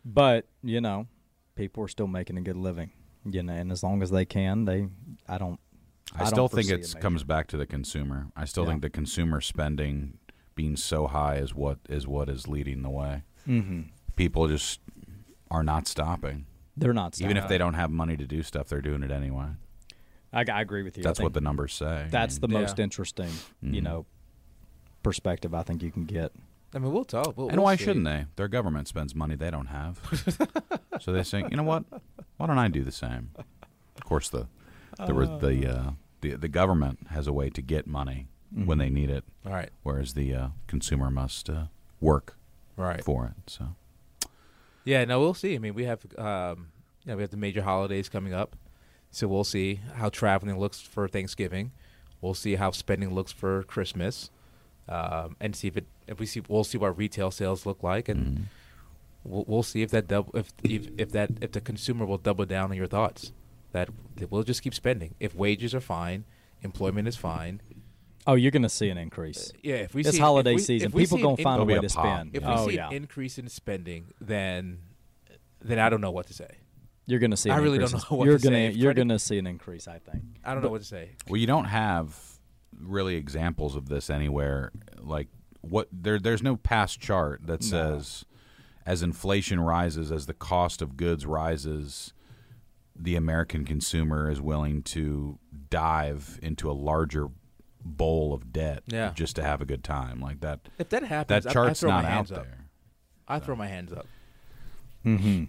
But 0.04 0.46
you 0.62 0.82
know, 0.82 1.08
people 1.56 1.84
are 1.84 1.88
still 1.88 2.08
making 2.08 2.38
a 2.38 2.42
good 2.42 2.58
living. 2.58 2.92
You 3.24 3.44
know, 3.44 3.54
and 3.54 3.72
as 3.72 3.84
long 3.84 4.02
as 4.02 4.12
they 4.12 4.26
can, 4.26 4.66
they. 4.66 4.88
I 5.28 5.38
don't. 5.38 5.60
I, 6.16 6.20
don't 6.20 6.28
still 6.28 6.48
think 6.48 6.68
foresee 6.70 6.98
it 6.98 7.02
comes 7.02 7.24
back 7.24 7.48
to 7.48 7.58
the 7.58 7.66
consumer. 7.68 8.28
I 8.36 8.46
still 8.46 8.64
Yeah. 8.64 8.72
think 8.72 8.82
the 8.82 8.90
consumer 8.90 9.40
spending 9.42 10.18
being 10.56 10.76
so 10.76 11.08
high 11.08 11.36
is 11.36 11.54
what 11.54 11.78
is 11.88 12.08
what 12.08 12.28
is 12.30 12.48
leading 12.48 12.82
the 12.82 12.90
way. 12.90 13.24
Mm-hmm. 13.48 13.82
People 14.16 14.48
just 14.48 14.82
are 15.52 15.64
not 15.64 15.88
stopping. 15.88 16.46
They're 16.80 16.94
not. 16.94 17.20
Even 17.22 17.38
if 17.38 17.48
they 17.48 17.58
don't 17.58 17.74
have 17.76 17.92
money 17.92 18.16
to 18.18 18.26
do 18.26 18.42
stuff, 18.44 18.68
they're 18.70 18.82
doing 18.82 19.04
it 19.04 19.12
anyway. 19.12 19.48
I, 20.32 20.46
I 20.52 20.62
agree 20.62 20.84
with 20.84 20.96
you. 20.98 21.04
That's 21.04 21.20
what 21.20 21.34
the 21.34 21.42
numbers 21.42 21.74
say. 21.74 22.08
That's 22.10 22.38
the 22.38 22.48
I 22.48 22.52
mean, 22.52 22.62
most 22.62 22.78
Yeah. 22.78 22.84
interesting, 22.84 23.32
you 23.62 23.82
Mhm. 23.82 23.84
know, 23.84 24.06
perspective 25.04 25.54
I 25.54 25.64
think 25.64 25.82
you 25.84 25.92
can 25.92 26.06
get. 26.06 26.32
I 26.74 26.78
mean, 26.80 26.92
we'll 26.94 27.04
talk. 27.06 27.36
We'll, 27.36 27.48
and 27.50 27.58
we'll 27.58 27.64
why 27.66 27.76
see. 27.76 27.86
shouldn't 27.86 28.06
they? 28.06 28.26
Their 28.36 28.48
government 28.48 28.88
spends 28.88 29.16
money 29.16 29.36
they 29.36 29.50
don't 29.50 29.68
have. 29.68 30.00
so 31.00 31.12
they 31.12 31.24
say, 31.24 31.44
you 31.50 31.58
know 31.58 31.64
what? 31.64 31.84
Why 32.38 32.46
don't 32.48 32.60
I 32.60 32.68
do 32.68 32.84
the 32.84 32.92
same? 32.92 33.32
Of 33.38 34.04
course, 34.06 34.30
the 34.30 34.48
the 35.06 35.14
re- 35.14 35.40
the 35.40 35.68
uh, 35.78 35.92
the, 36.22 36.36
the 36.36 36.48
government 36.48 37.08
has 37.10 37.26
a 37.28 37.34
way 37.34 37.50
to 37.50 37.62
get 37.62 37.88
money 37.88 38.28
when 38.54 38.78
they 38.78 38.90
need 38.90 39.10
it, 39.10 39.24
All 39.46 39.52
right. 39.54 39.70
whereas 39.84 40.14
the 40.14 40.34
uh, 40.36 40.48
consumer 40.68 41.10
must 41.10 41.50
uh, 41.50 41.66
work 42.02 42.36
Right. 42.76 43.04
for 43.04 43.26
it. 43.26 43.34
So 43.50 43.76
Yeah, 44.90 45.06
no, 45.06 45.20
we'll 45.20 45.36
see. 45.36 45.54
I 45.54 45.60
mean, 45.60 45.76
we 45.76 45.84
have 45.84 46.04
um, 46.18 46.70
you 47.06 47.12
know, 47.12 47.18
we 47.18 47.22
have 47.22 47.30
the 47.30 47.38
major 47.38 47.62
holidays 47.62 48.10
coming 48.10 48.34
up, 48.34 48.56
so 49.12 49.28
we'll 49.28 49.44
see 49.44 49.82
how 49.94 50.10
traveling 50.10 50.60
looks 50.60 50.82
for 50.82 51.08
Thanksgiving. 51.08 51.74
We'll 52.22 52.34
see 52.34 52.56
how 52.56 52.72
spending 52.72 53.14
looks 53.14 53.32
for 53.32 53.62
Christmas, 53.66 54.32
um, 54.88 55.36
and 55.40 55.56
see 55.56 55.68
if 55.68 55.78
it 55.78 55.86
if 56.08 56.20
we 56.20 56.26
see 56.26 56.42
we'll 56.48 56.64
see 56.64 56.80
what 56.80 56.98
retail 56.98 57.30
sales 57.30 57.68
look 57.68 57.84
like, 57.84 58.10
and 58.10 58.20
mhm. 58.26 58.44
we'll, 59.24 59.46
we'll 59.48 59.62
see 59.62 59.84
if 59.84 59.92
that 59.92 60.08
double 60.08 60.36
if, 60.36 60.54
if 60.64 60.88
if 60.98 61.12
that 61.12 61.34
if 61.40 61.52
the 61.52 61.62
consumer 61.62 62.04
will 62.04 62.18
double 62.18 62.48
down 62.48 62.72
on 62.72 62.76
your 62.76 62.88
thoughts 62.88 63.32
that 63.74 63.90
that 64.16 64.32
we'll 64.32 64.42
just 64.42 64.64
keep 64.64 64.74
spending 64.74 65.14
if 65.20 65.36
wages 65.36 65.76
are 65.76 65.82
fine, 65.82 66.26
employment 66.64 67.08
is 67.08 67.16
fine. 67.16 67.62
Oh, 68.32 68.36
you're 68.36 68.52
going 68.52 68.64
to 68.64 68.70
see 68.70 68.90
an 68.90 68.98
increase. 68.98 69.52
Uh, 69.52 69.58
yeah, 69.64 69.76
if 69.76 69.94
we 69.94 70.04
see 70.04 70.08
This 70.10 70.16
see 70.16 70.22
holiday 70.22 70.52
if 70.52 70.56
we, 70.58 70.62
season, 70.64 70.88
if 70.90 70.94
we 70.94 71.04
people 71.04 71.18
see 71.18 71.22
gonna 71.24 71.36
in- 71.38 71.44
find 71.44 71.62
a 71.62 71.66
There'll 71.66 71.66
be 71.66 71.74
way 71.74 71.86
a 71.86 71.90
to 71.90 71.96
pop. 71.96 72.06
spend. 72.06 72.36
If 72.36 72.44
we 72.44 72.50
oh 72.50 72.68
see 72.70 72.76
yeah, 72.76 72.88
an 72.88 72.94
increase 72.94 73.38
in 73.38 73.50
spending, 73.50 74.14
then 74.22 74.80
then 75.62 75.80
I 75.80 75.90
don't 75.90 76.02
know 76.02 76.12
what 76.12 76.28
to 76.28 76.34
say. 76.34 76.50
you're 77.06 77.20
going 77.20 77.32
to 77.32 77.38
see. 77.38 77.50
An 77.50 77.56
I 77.56 77.60
really 77.60 77.78
don't 77.80 77.88
increase. 77.92 78.12
know 78.12 78.18
what 78.18 78.26
you're 78.26 78.38
to 78.38 78.44
say. 78.44 78.50
gonna 78.50 78.58
If 78.58 78.76
you're 78.78 78.90
Freddie- 78.90 78.98
going 79.00 79.10
to 79.10 79.20
see 79.20 79.38
an 79.40 79.48
increase. 79.48 79.88
I 79.88 80.00
think. 80.00 80.24
I 80.46 80.54
don't 80.54 80.64
know 80.64 80.70
what 80.70 80.82
to 80.82 80.88
say. 80.88 81.12
Well, 81.28 81.38
you 81.38 81.48
don't 81.48 81.66
have 81.66 82.18
really 82.80 83.16
examples 83.16 83.76
of 83.76 83.90
this 83.90 84.10
anywhere. 84.10 84.72
Like 85.00 85.28
what 85.62 85.88
there, 85.92 86.20
there's 86.20 86.42
no 86.44 86.56
past 86.56 87.00
chart 87.02 87.42
that 87.48 87.62
No. 87.64 87.68
says 87.68 88.26
as 88.86 89.04
inflation 89.04 89.60
rises, 89.60 90.12
as 90.12 90.26
the 90.28 90.34
cost 90.34 90.82
of 90.82 90.96
goods 90.98 91.26
rises, 91.26 92.14
the 92.96 93.16
American 93.16 93.66
consumer 93.66 94.30
is 94.32 94.40
willing 94.42 94.82
to 94.84 95.38
dive 95.70 96.40
into 96.42 96.70
a 96.70 96.74
larger 96.74 97.28
bowl 97.90 98.34
of 98.34 98.54
debt 98.54 98.84
Yeah. 98.88 99.12
just 99.16 99.36
to 99.38 99.44
have 99.44 99.62
a 99.62 99.66
good 99.66 99.84
time. 99.84 100.22
Like 100.22 100.40
that. 100.42 100.60
If 100.78 100.90
that 100.90 101.04
happens, 101.04 101.44
That 101.44 101.50
I- 101.50 101.54
chart's 101.54 101.84
I 101.84 101.88
throw 101.88 101.92
not 101.92 102.04
my 102.04 102.10
out 102.10 102.14
hands 102.14 102.32
up. 102.32 102.44
there. 102.46 102.66
I 103.28 103.40
throw 103.40 103.56
my 103.56 103.68
hands 103.68 103.92
up 103.94 104.06
Mm-hmm. 105.06 105.46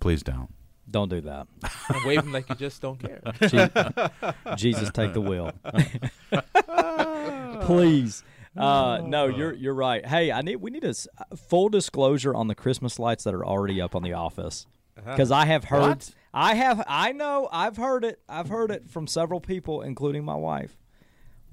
Please 0.00 0.22
don't. 0.22 0.48
Don't 0.90 1.08
do 1.08 1.20
that. 1.22 1.46
and 1.88 2.04
wave 2.04 2.22
them 2.22 2.32
like 2.32 2.48
you 2.48 2.54
just 2.54 2.80
don't 2.82 2.98
care. 2.98 3.20
Je- 3.48 4.54
Jesus, 4.56 4.90
take 4.90 5.14
the 5.14 5.20
wheel. 5.20 5.50
Please. 7.62 8.22
Uh, 8.56 9.00
no, 9.04 9.26
you're 9.26 9.52
you're 9.54 9.74
right. 9.74 10.04
Hey, 10.06 10.30
I 10.30 10.42
need 10.42 10.56
we 10.56 10.70
need 10.70 10.84
a 10.84 10.88
s- 10.90 11.08
full 11.48 11.68
disclosure 11.68 12.34
on 12.34 12.46
the 12.46 12.54
Christmas 12.54 12.98
lights 13.00 13.24
that 13.24 13.34
are 13.34 13.44
already 13.44 13.80
up 13.80 13.96
on 13.96 14.02
the 14.02 14.12
office 14.12 14.66
because 14.94 15.30
I 15.32 15.46
have 15.46 15.64
heard. 15.64 15.80
What? 15.80 16.14
I 16.32 16.54
have. 16.54 16.84
I 16.86 17.12
know. 17.12 17.48
I've 17.50 17.76
heard 17.76 18.04
it. 18.04 18.20
I've 18.28 18.48
heard 18.48 18.70
it 18.70 18.88
from 18.90 19.06
several 19.08 19.40
people, 19.40 19.82
including 19.82 20.24
my 20.24 20.36
wife. 20.36 20.76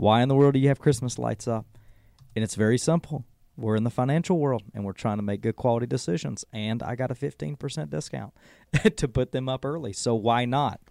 Why 0.02 0.24
in 0.24 0.30
the 0.30 0.36
world 0.36 0.56
do 0.56 0.60
you 0.60 0.68
have 0.70 0.80
Christmas 0.80 1.20
lights 1.20 1.48
up? 1.48 1.78
And 2.36 2.44
it's 2.44 2.56
very 2.56 2.80
simple. 2.80 3.24
We're 3.56 3.76
in 3.76 3.84
the 3.84 3.92
financial 3.92 4.40
world 4.40 4.64
and 4.74 4.84
we're 4.84 4.94
trying 4.94 5.18
to 5.18 5.22
make 5.22 5.42
good 5.42 5.56
quality 5.56 5.86
decisions. 5.86 6.44
And 6.52 6.82
I 6.82 6.96
got 6.96 7.12
a 7.12 7.14
15% 7.14 7.92
discount 7.92 8.34
to 8.96 9.08
put 9.08 9.32
them 9.32 9.48
up 9.48 9.64
early. 9.64 9.94
So 9.94 10.16
why 10.16 10.46
not? 10.46 10.82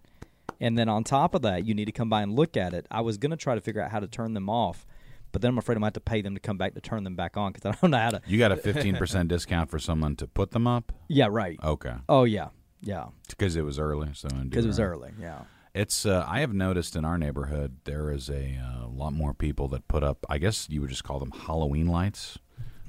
And 0.60 0.78
then 0.78 0.88
on 0.88 1.02
top 1.02 1.34
of 1.34 1.42
that, 1.42 1.66
you 1.66 1.74
need 1.74 1.86
to 1.86 1.92
come 1.92 2.08
by 2.08 2.22
and 2.22 2.36
look 2.36 2.56
at 2.56 2.72
it. 2.72 2.86
I 2.88 3.00
was 3.00 3.18
going 3.18 3.32
to 3.32 3.36
try 3.36 3.56
to 3.56 3.60
figure 3.60 3.82
out 3.82 3.90
how 3.90 3.98
to 3.98 4.06
turn 4.06 4.34
them 4.34 4.48
off, 4.48 4.86
but 5.32 5.42
then 5.42 5.48
I'm 5.48 5.58
afraid 5.58 5.74
I'm 5.74 5.80
going 5.80 5.90
to 5.90 5.96
have 5.98 6.04
to 6.04 6.08
pay 6.08 6.22
them 6.22 6.34
to 6.34 6.40
come 6.40 6.56
back 6.56 6.74
to 6.74 6.80
turn 6.80 7.02
them 7.02 7.16
back 7.16 7.36
on 7.36 7.50
because 7.50 7.66
I 7.66 7.76
don't 7.80 7.90
know 7.90 7.98
how 7.98 8.10
to. 8.10 8.22
You 8.28 8.38
got 8.38 8.52
a 8.52 8.56
15% 8.58 9.26
discount 9.26 9.70
for 9.70 9.80
someone 9.80 10.14
to 10.16 10.28
put 10.28 10.52
them 10.52 10.68
up? 10.68 10.92
Yeah, 11.08 11.26
right. 11.28 11.58
Okay. 11.64 11.94
Oh, 12.08 12.22
yeah. 12.22 12.50
Yeah. 12.80 13.06
Because 13.28 13.56
it 13.56 13.62
was 13.62 13.80
early. 13.80 14.10
So 14.12 14.28
Because 14.28 14.66
it 14.66 14.68
was 14.68 14.78
early. 14.78 15.10
Yeah. 15.20 15.40
It's. 15.74 16.04
Uh, 16.04 16.24
I 16.28 16.40
have 16.40 16.52
noticed 16.52 16.96
in 16.96 17.04
our 17.04 17.16
neighborhood 17.18 17.76
there 17.84 18.10
is 18.10 18.28
a 18.28 18.58
uh, 18.58 18.88
lot 18.88 19.12
more 19.12 19.34
people 19.34 19.68
that 19.68 19.86
put 19.88 20.02
up. 20.02 20.26
I 20.28 20.38
guess 20.38 20.68
you 20.68 20.80
would 20.80 20.90
just 20.90 21.04
call 21.04 21.18
them 21.20 21.30
Halloween 21.30 21.86
lights. 21.86 22.38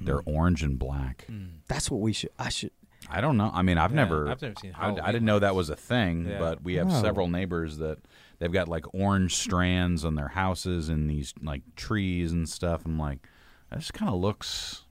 They're 0.00 0.18
Mm. 0.22 0.34
orange 0.34 0.62
and 0.64 0.78
black. 0.78 1.26
That's 1.68 1.90
what 1.90 2.00
we 2.00 2.12
should. 2.12 2.30
I 2.38 2.48
should. 2.48 2.72
I 3.08 3.20
don't 3.20 3.36
know. 3.36 3.50
I 3.54 3.62
mean, 3.62 3.78
I've 3.78 3.90
Yeah, 3.92 3.96
never. 3.96 4.28
I've 4.28 4.42
never 4.42 4.54
seen 4.60 4.72
I, 4.76 4.94
I 4.94 5.12
didn't 5.12 5.26
know 5.26 5.38
that 5.38 5.54
was 5.54 5.70
a 5.70 5.76
thing, 5.76 6.26
Yeah. 6.26 6.38
but 6.38 6.62
we 6.64 6.74
have 6.74 6.88
No. 6.88 7.00
several 7.00 7.28
neighbors 7.28 7.78
that 7.78 7.98
they've 8.38 8.52
got 8.52 8.66
like 8.68 8.92
orange 8.94 9.34
strands 9.36 10.04
on 10.04 10.14
their 10.16 10.28
houses 10.28 10.88
and 10.88 11.08
these 11.08 11.34
like 11.42 11.62
trees 11.76 12.32
and 12.32 12.48
stuff. 12.48 12.82
I'm 12.84 12.98
like, 12.98 13.28
that 13.70 13.78
just 13.80 13.92
kind 13.94 14.08
of 14.12 14.20
looks. 14.20 14.84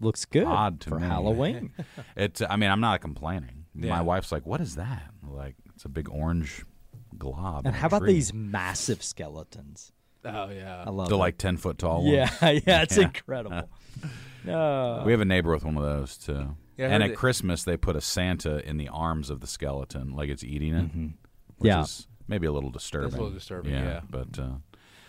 Looks 0.00 0.24
good 0.24 0.44
Odd 0.44 0.80
to 0.80 0.90
for 0.90 0.98
me. 0.98 1.06
Halloween. 1.06 1.72
It. 2.16 2.40
I 2.48 2.56
mean, 2.56 2.70
I'm 2.70 2.80
not 2.80 3.00
complaining. 3.00 3.64
Yeah. 3.74 3.90
My 3.90 4.02
wife's 4.02 4.32
like, 4.32 4.44
"What 4.46 4.60
is 4.60 4.74
that?" 4.76 5.10
Like, 5.26 5.56
it's 5.74 5.84
a 5.84 5.88
big 5.88 6.08
orange 6.10 6.64
glob. 7.18 7.66
and 7.66 7.74
how 7.74 7.86
about 7.86 8.04
these 8.04 8.32
massive 8.34 9.02
skeletons? 9.02 9.92
Oh 10.24 10.48
yeah. 10.50 10.84
I 10.86 10.90
love 10.90 11.08
The 11.08 11.16
it. 11.16 11.18
like 11.18 11.38
ten 11.38 11.56
foot 11.56 11.78
tall 11.78 12.02
ones. 12.04 12.12
Yeah, 12.40 12.50
yeah, 12.66 12.82
it's 12.82 12.96
Yeah. 12.96 13.04
incredible. 13.04 13.68
Uh, 14.46 15.02
We 15.06 15.12
have 15.12 15.22
a 15.22 15.24
neighbor 15.24 15.50
with 15.52 15.64
one 15.64 15.76
of 15.78 15.82
those 15.82 16.18
too. 16.18 16.56
Yeah, 16.76 16.88
and 16.88 17.02
at 17.02 17.10
it- 17.12 17.16
Christmas, 17.16 17.64
they 17.64 17.78
put 17.78 17.96
a 17.96 18.00
Santa 18.02 18.58
in 18.68 18.76
the 18.76 18.88
arms 18.88 19.30
of 19.30 19.40
the 19.40 19.46
skeleton, 19.46 20.12
like 20.14 20.28
it's 20.28 20.44
eating 20.44 20.74
it. 20.74 20.94
Mhm. 20.94 21.12
Which 21.56 21.68
Yeah. 21.68 21.80
is 21.82 22.06
maybe 22.28 22.46
a 22.46 22.52
little 22.52 22.68
disturbing. 22.70 23.14
A 23.14 23.22
little 23.22 23.30
disturbing, 23.30 23.72
yeah. 23.72 24.00
But 24.10 24.38
uh, 24.38 24.56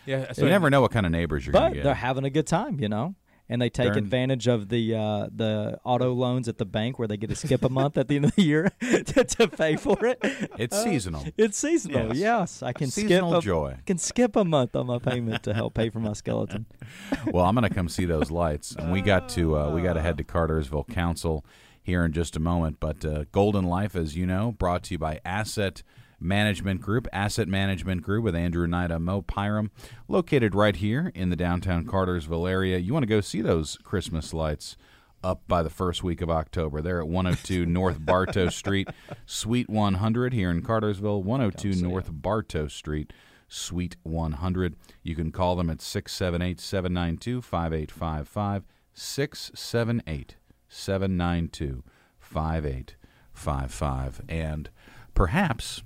yeah. 0.05 0.31
you 0.37 0.45
never 0.45 0.69
know 0.69 0.79
what 0.79 0.91
kind 0.91 1.05
of 1.05 1.11
neighbors 1.11 1.45
you're 1.45 1.51
but 1.51 1.59
going 1.59 1.71
to 1.71 1.75
get. 1.79 1.83
they're 1.83 1.93
having 1.95 2.23
a 2.23 2.29
good 2.29 2.47
time, 2.47 2.79
you 2.79 2.87
know. 2.87 3.15
And 3.47 3.61
they 3.61 3.69
take 3.69 3.89
They're 3.89 3.97
advantage 3.99 4.47
of 4.47 4.69
the 4.69 4.95
uh, 4.95 5.27
the 5.33 5.79
auto 5.83 6.13
loans 6.13 6.47
at 6.47 6.57
the 6.57 6.65
bank 6.65 6.97
where 6.97 7.07
they 7.07 7.17
get 7.17 7.29
to 7.29 7.35
skip 7.35 7.63
a 7.63 7.69
month 7.69 7.95
at 7.97 8.07
the 8.07 8.15
end 8.15 8.25
of 8.25 8.35
the 8.35 8.41
year 8.41 8.71
to, 8.81 9.23
to 9.23 9.47
pay 9.47 9.75
for 9.75 10.03
it. 10.03 10.17
it's 10.57 10.75
Uh, 10.75 10.83
seasonal. 10.83 11.23
It's 11.37 11.57
seasonal. 11.57 12.07
Yes. 12.07 12.17
Yes, 12.17 12.63
I 12.63 12.73
can 12.73 12.89
Seasonal 12.89 13.29
skip 13.33 13.39
a, 13.39 13.45
joy. 13.45 13.77
Can 13.85 13.97
skip 13.99 14.35
a 14.35 14.43
month 14.43 14.75
on 14.75 14.87
my 14.87 14.97
payment 14.97 15.43
to 15.43 15.53
help 15.53 15.75
pay 15.75 15.91
for 15.91 15.99
my 15.99 16.13
skeleton. 16.13 16.65
well, 17.27 17.45
I'm 17.45 17.53
going 17.53 17.67
to 17.67 17.73
come 17.73 17.87
see 17.87 18.05
those 18.05 18.31
lights, 18.31 18.75
and 18.75 18.91
we 18.91 19.01
got 19.01 19.29
to 19.29 19.57
uh, 19.57 19.69
we 19.69 19.81
got 19.83 19.93
to 19.93 20.01
head 20.01 20.17
to 20.17 20.23
Cartersville 20.23 20.85
Council 20.85 21.45
here 21.83 22.03
in 22.03 22.13
just 22.13 22.35
a 22.35 22.39
moment. 22.39 22.79
But 22.79 23.05
uh, 23.05 23.25
Golden 23.31 23.65
Life, 23.65 23.95
as 23.95 24.17
you 24.17 24.25
know, 24.25 24.53
brought 24.53 24.83
to 24.85 24.95
you 24.95 24.97
by 24.97 25.19
Asset 25.23 25.83
Management 26.19 26.81
Group, 26.81 27.07
Asset 27.11 27.47
Management 27.47 28.01
Group 28.01 28.23
with 28.23 28.35
Andrew 28.35 28.67
Knight 28.67 28.91
and 28.91 29.05
Mo 29.05 29.21
Pyram, 29.21 29.69
located 30.07 30.55
right 30.55 30.75
here 30.75 31.11
in 31.15 31.29
the 31.29 31.35
downtown 31.35 31.85
Cartersville 31.85 32.47
area. 32.47 32.77
You 32.77 32.93
want 32.93 33.03
to 33.03 33.07
go 33.07 33.21
see 33.21 33.41
those 33.41 33.77
Christmas 33.83 34.33
lights 34.33 34.77
up 35.23 35.41
by 35.47 35.63
the 35.63 35.69
first 35.69 36.03
week 36.03 36.21
of 36.21 36.29
October. 36.29 36.81
They're 36.81 37.01
at 37.01 37.07
102 37.07 37.65
North 37.67 38.05
Bartow 38.05 38.49
Street, 38.49 38.89
Suite 39.25 39.69
100 39.69 40.33
here 40.33 40.51
in 40.51 40.61
Cartersville, 40.61 41.23
102 41.23 41.69
Come 41.69 41.77
see 41.77 41.83
North 41.83 42.09
Bartow 42.11 42.67
Street. 42.67 43.11
Suite 43.47 43.95
100. 44.03 44.75
You 45.03 45.15
can 45.15 45.31
call 45.31 45.55
them 45.55 45.69
at 45.69 45.81
678 45.81 46.59
792 46.59 47.41
5855. 47.41 48.65
678 48.93 50.35
792 50.67 51.83
5855. 52.19 54.21
And 54.27 54.69
perhaps 55.13 55.83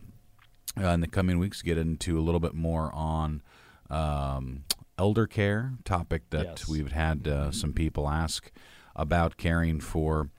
uh, 0.82 0.88
in 0.90 1.02
the 1.02 1.08
coming 1.08 1.40
weeks, 1.40 1.62
get 1.62 1.78
into 1.78 2.18
a 2.20 2.22
little 2.22 2.40
bit 2.40 2.54
more 2.54 2.94
on 2.94 3.42
um, 3.90 4.64
elder 4.98 5.28
care, 5.28 5.74
topic 5.86 6.30
that 6.30 6.46
Yes. 6.46 6.68
we've 6.68 6.92
had 6.92 7.28
uh, 7.28 7.52
some 7.52 7.74
people 7.74 8.08
ask 8.10 8.52
about 8.96 9.38
caring 9.38 9.80
for 9.80 10.30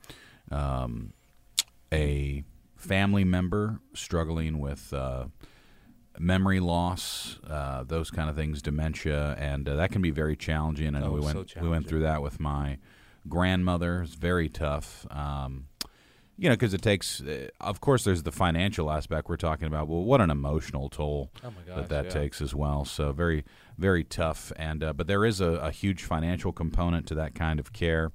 um, 0.51 1.13
a 1.93 2.43
family 2.75 3.23
member 3.23 3.79
struggling 3.93 4.59
with 4.59 4.93
uh, 4.93 5.25
memory 6.19 6.59
loss, 6.59 7.39
uh, 7.47 7.83
those 7.83 8.11
kind 8.11 8.29
of 8.29 8.35
things, 8.35 8.61
dementia, 8.61 9.35
and 9.39 9.67
uh, 9.67 9.75
that 9.75 9.91
can 9.91 10.01
be 10.01 10.11
very 10.11 10.35
challenging. 10.35 10.95
I 10.95 10.99
know 10.99 11.07
Oh, 11.07 11.11
we 11.13 11.21
so 11.21 11.25
went 11.35 11.55
we 11.61 11.69
went 11.69 11.87
through 11.87 12.01
that 12.01 12.21
with 12.21 12.39
my 12.39 12.77
grandmother. 13.27 14.01
It's 14.03 14.15
very 14.15 14.49
tough. 14.49 15.05
Um, 15.11 15.67
you 16.37 16.49
know, 16.49 16.55
because 16.55 16.73
it 16.73 16.81
takes, 16.81 17.21
uh, 17.21 17.47
of 17.59 17.81
course, 17.81 18.03
there's 18.03 18.23
the 18.23 18.31
financial 18.31 18.89
aspect 18.91 19.29
we're 19.29 19.35
talking 19.37 19.67
about. 19.67 19.87
Well, 19.87 20.03
what 20.03 20.21
an 20.21 20.31
emotional 20.31 20.89
toll 20.89 21.29
Oh 21.43 21.51
my 21.51 21.61
gosh, 21.67 21.75
that 21.75 21.89
that 21.89 22.05
yeah. 22.05 22.11
takes 22.11 22.41
as 22.41 22.55
well. 22.55 22.83
So 22.85 23.11
very, 23.11 23.43
very 23.77 24.03
tough. 24.03 24.51
And 24.55 24.83
uh, 24.83 24.93
but 24.93 25.07
there 25.07 25.23
is 25.25 25.39
a, 25.41 25.45
a 25.53 25.71
huge 25.71 26.03
financial 26.03 26.51
component 26.51 27.05
to 27.07 27.15
that 27.15 27.35
kind 27.35 27.59
of 27.59 27.73
care. 27.73 28.11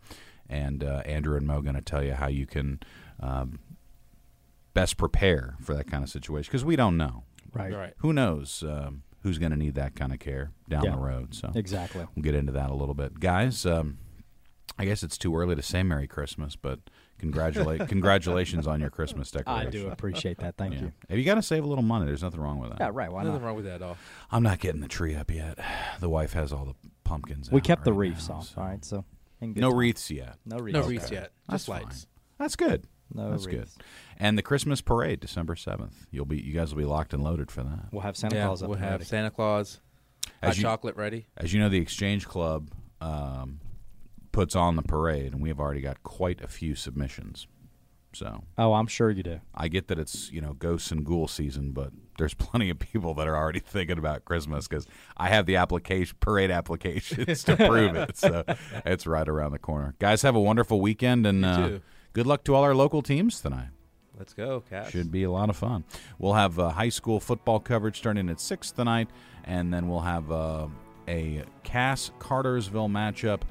And 0.48 0.82
uh, 0.84 1.02
Andrew 1.04 1.36
and 1.36 1.46
Mo 1.46 1.60
going 1.60 1.74
to 1.76 1.82
tell 1.82 2.02
you 2.04 2.14
how 2.14 2.28
you 2.28 2.46
can 2.46 2.80
um, 3.20 3.58
best 4.74 4.96
prepare 4.96 5.56
for 5.60 5.74
that 5.74 5.90
kind 5.90 6.02
of 6.04 6.10
situation 6.10 6.48
because 6.50 6.64
we 6.64 6.76
don't 6.76 6.96
know. 6.96 7.24
Right. 7.52 7.72
Right. 7.72 7.94
Who 7.98 8.12
knows 8.12 8.62
um, 8.66 9.02
who's 9.22 9.38
going 9.38 9.52
to 9.52 9.56
need 9.58 9.74
that 9.76 9.94
kind 9.96 10.12
of 10.12 10.18
care 10.18 10.52
down 10.68 10.84
Yeah. 10.84 10.90
the 10.92 10.98
road? 10.98 11.34
So 11.34 11.50
Exactly. 11.54 12.04
we'll 12.14 12.22
get 12.22 12.34
into 12.34 12.52
that 12.52 12.70
a 12.70 12.74
little 12.74 12.94
bit, 12.94 13.18
guys. 13.20 13.64
Um, 13.64 13.98
I 14.78 14.84
guess 14.84 15.02
it's 15.02 15.16
too 15.16 15.34
early 15.36 15.54
to 15.56 15.62
say 15.62 15.82
Merry 15.82 16.06
Christmas, 16.06 16.54
but 16.54 16.80
congratulate 17.18 17.88
congratulations 17.88 18.66
on 18.66 18.80
your 18.80 18.90
Christmas 18.90 19.30
decoration. 19.30 19.66
I 19.66 19.70
do 19.70 19.88
appreciate 19.88 20.38
that. 20.38 20.56
Thank 20.56 20.74
Yeah. 20.74 20.80
you. 20.80 20.92
If 21.08 21.18
you 21.18 21.24
got 21.24 21.36
to 21.36 21.42
save 21.42 21.64
a 21.64 21.66
little 21.66 21.84
money, 21.84 22.06
there's 22.06 22.22
nothing 22.22 22.40
wrong 22.40 22.58
with 22.58 22.70
that. 22.70 22.78
Yeah, 22.80 22.90
right. 22.92 23.10
Why 23.10 23.22
Nothing 23.24 23.40
not? 23.42 23.46
wrong 23.46 23.56
with 23.56 23.64
that 23.66 23.76
at 23.76 23.82
all. 23.82 23.96
I'm 24.30 24.42
not 24.42 24.58
getting 24.60 24.80
the 24.80 24.88
tree 24.88 25.14
up 25.14 25.30
yet. 25.30 25.58
The 26.00 26.08
wife 26.08 26.32
has 26.34 26.52
all 26.52 26.64
the 26.64 26.74
pumpkins. 27.04 27.50
We 27.50 27.60
out 27.60 27.64
kept 27.64 27.84
the 27.84 27.92
right 27.92 28.10
reefs 28.10 28.28
now, 28.28 28.36
off. 28.36 28.48
so- 28.48 28.60
All 28.60 28.66
right, 28.66 28.84
so 28.84 29.04
No 29.40 29.70
time. 29.70 29.78
wreaths 29.78 30.10
yet. 30.10 30.36
No 30.44 30.58
wreaths. 30.58 30.74
No 30.74 30.80
Okay. 30.80 30.88
wreaths 30.90 31.10
yet. 31.10 31.32
That's 31.48 31.64
Just 31.64 31.68
lights. 31.68 32.06
That's 32.38 32.56
good. 32.56 32.84
No 33.14 33.30
That's 33.30 33.46
wreaths. 33.46 33.74
good. 33.76 33.84
And 34.18 34.36
the 34.36 34.42
Christmas 34.42 34.80
parade, 34.80 35.20
December 35.20 35.54
seventh. 35.56 36.06
You'll 36.10 36.24
be, 36.26 36.40
you 36.40 36.52
guys 36.52 36.72
will 36.74 36.78
be 36.82 36.86
locked 36.86 37.14
and 37.14 37.22
loaded 37.22 37.50
for 37.50 37.62
that. 37.62 37.86
We'll 37.92 38.02
have 38.02 38.16
Santa 38.16 38.36
yeah, 38.36 38.46
Claus 38.46 38.62
up 38.62 38.68
we'll 38.68 38.78
have 38.78 38.92
ready. 38.92 39.04
Santa 39.04 39.30
Claus, 39.30 39.80
As 40.42 40.48
hot 40.48 40.56
you- 40.56 40.62
chocolate 40.62 40.96
ready. 40.96 41.26
As 41.36 41.52
you 41.52 41.60
know, 41.60 41.68
the 41.68 41.78
Exchange 41.78 42.26
Club 42.26 42.70
um, 43.00 43.60
puts 44.36 44.54
on 44.54 44.76
the 44.76 44.82
parade, 44.82 45.32
and 45.32 45.40
we 45.40 45.48
have 45.48 45.58
already 45.58 45.80
got 45.80 46.02
quite 46.02 46.42
a 46.42 46.46
few 46.46 46.74
submissions. 46.74 47.46
So 48.12 48.44
Oh, 48.58 48.74
I'm 48.74 48.86
sure 48.86 49.08
you 49.08 49.22
do. 49.22 49.40
I 49.54 49.68
get 49.68 49.88
that 49.88 49.98
it's 49.98 50.30
you 50.30 50.42
know 50.42 50.52
ghosts 50.52 50.90
and 50.90 51.06
ghoul 51.06 51.26
season, 51.26 51.72
but 51.72 51.90
there's 52.18 52.34
plenty 52.46 52.68
of 52.68 52.78
people 52.78 53.14
that 53.14 53.26
are 53.26 53.34
already 53.34 53.60
thinking 53.60 53.96
about 53.96 54.26
Christmas 54.26 54.68
because 54.68 54.86
I 55.16 55.28
have 55.28 55.46
the 55.46 55.56
application 55.56 56.18
parade 56.20 56.50
applications 56.50 57.44
to 57.44 57.56
prove 57.56 57.96
it. 57.96 58.18
So 58.18 58.44
it's 58.84 59.06
right 59.06 59.26
around 59.26 59.52
the 59.52 59.58
corner. 59.58 59.94
Guys, 59.98 60.20
have 60.20 60.36
a 60.36 60.40
wonderful 60.40 60.82
weekend 60.82 61.26
and 61.26 61.42
uh, 61.42 61.70
good 62.12 62.26
luck 62.26 62.44
to 62.44 62.54
all 62.54 62.62
our 62.62 62.74
local 62.74 63.00
teams 63.00 63.40
tonight. 63.40 63.68
Let's 64.18 64.34
go, 64.34 64.62
Cass. 64.68 64.90
Should 64.90 65.10
be 65.10 65.24
a 65.24 65.30
lot 65.30 65.48
of 65.48 65.56
fun. 65.56 65.84
We'll 66.18 66.34
have 66.34 66.58
uh, 66.58 66.70
high 66.70 66.90
school 66.90 67.20
football 67.20 67.60
coverage 67.60 67.96
starting 67.96 68.28
at 68.28 68.40
six 68.40 68.70
tonight, 68.70 69.08
and 69.44 69.72
then 69.72 69.88
we'll 69.88 70.00
have 70.00 70.30
uh, 70.30 70.68
a 71.08 71.42
Cass 71.64 72.10
Cartersville 72.18 72.88
matchup 72.88 73.42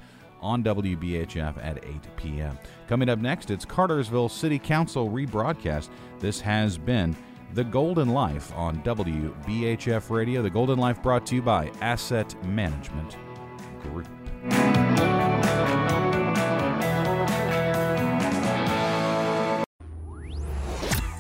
on 0.46 0.64
WBHF 0.64 1.58
at 1.64 1.84
8 1.84 2.18
p.m. 2.18 2.58
Coming 2.88 3.10
up 3.10 3.20
next, 3.20 3.50
it's 3.50 3.66
Cartersville 3.66 4.30
City 4.30 4.60
Council 4.60 5.10
rebroadcast. 5.10 5.90
This 6.20 6.40
has 6.40 6.78
been 6.78 7.18
The 7.54 7.64
Golden 7.64 8.10
Life 8.10 8.54
on 8.54 8.82
WBHF 8.84 10.10
Radio. 10.12 10.44
The 10.44 10.50
Golden 10.52 10.78
Life 10.78 11.02
brought 11.02 11.26
to 11.28 11.36
you 11.36 11.42
by 11.42 11.72
Asset 11.82 12.36
Management 12.46 13.18
Group. 13.82 14.08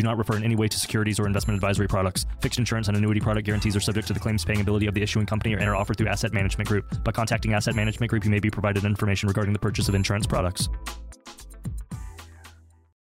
do 0.00 0.06
not 0.08 0.16
refer 0.16 0.36
in 0.36 0.44
any 0.44 0.56
way 0.56 0.68
to 0.68 0.78
securities 0.78 1.20
or 1.20 1.26
investment 1.26 1.56
advisory 1.56 1.88
products. 1.88 2.26
Fixed 2.40 2.58
insurance 2.58 2.88
and 2.88 2.96
annuity 2.96 3.20
product 3.20 3.46
guarantees 3.46 3.76
are 3.76 3.80
subject 3.80 4.06
to 4.08 4.14
the 4.14 4.20
claims 4.20 4.44
paying 4.44 4.60
ability 4.60 4.86
of 4.86 4.94
the 4.94 5.02
issuing 5.02 5.26
company 5.26 5.54
and 5.54 5.64
are 5.64 5.76
offered 5.76 5.96
through 5.96 6.08
Asset 6.08 6.32
Management 6.32 6.68
Group. 6.68 7.04
By 7.04 7.12
contacting 7.12 7.52
Asset 7.52 7.74
Management 7.74 8.10
Group, 8.10 8.24
you 8.24 8.30
may 8.30 8.40
be 8.40 8.50
provided 8.50 8.84
information 8.84 9.28
regarding 9.28 9.52
the 9.52 9.58
purchase 9.58 9.88
of 9.88 9.94
insurance 9.94 10.26
products. 10.26 10.68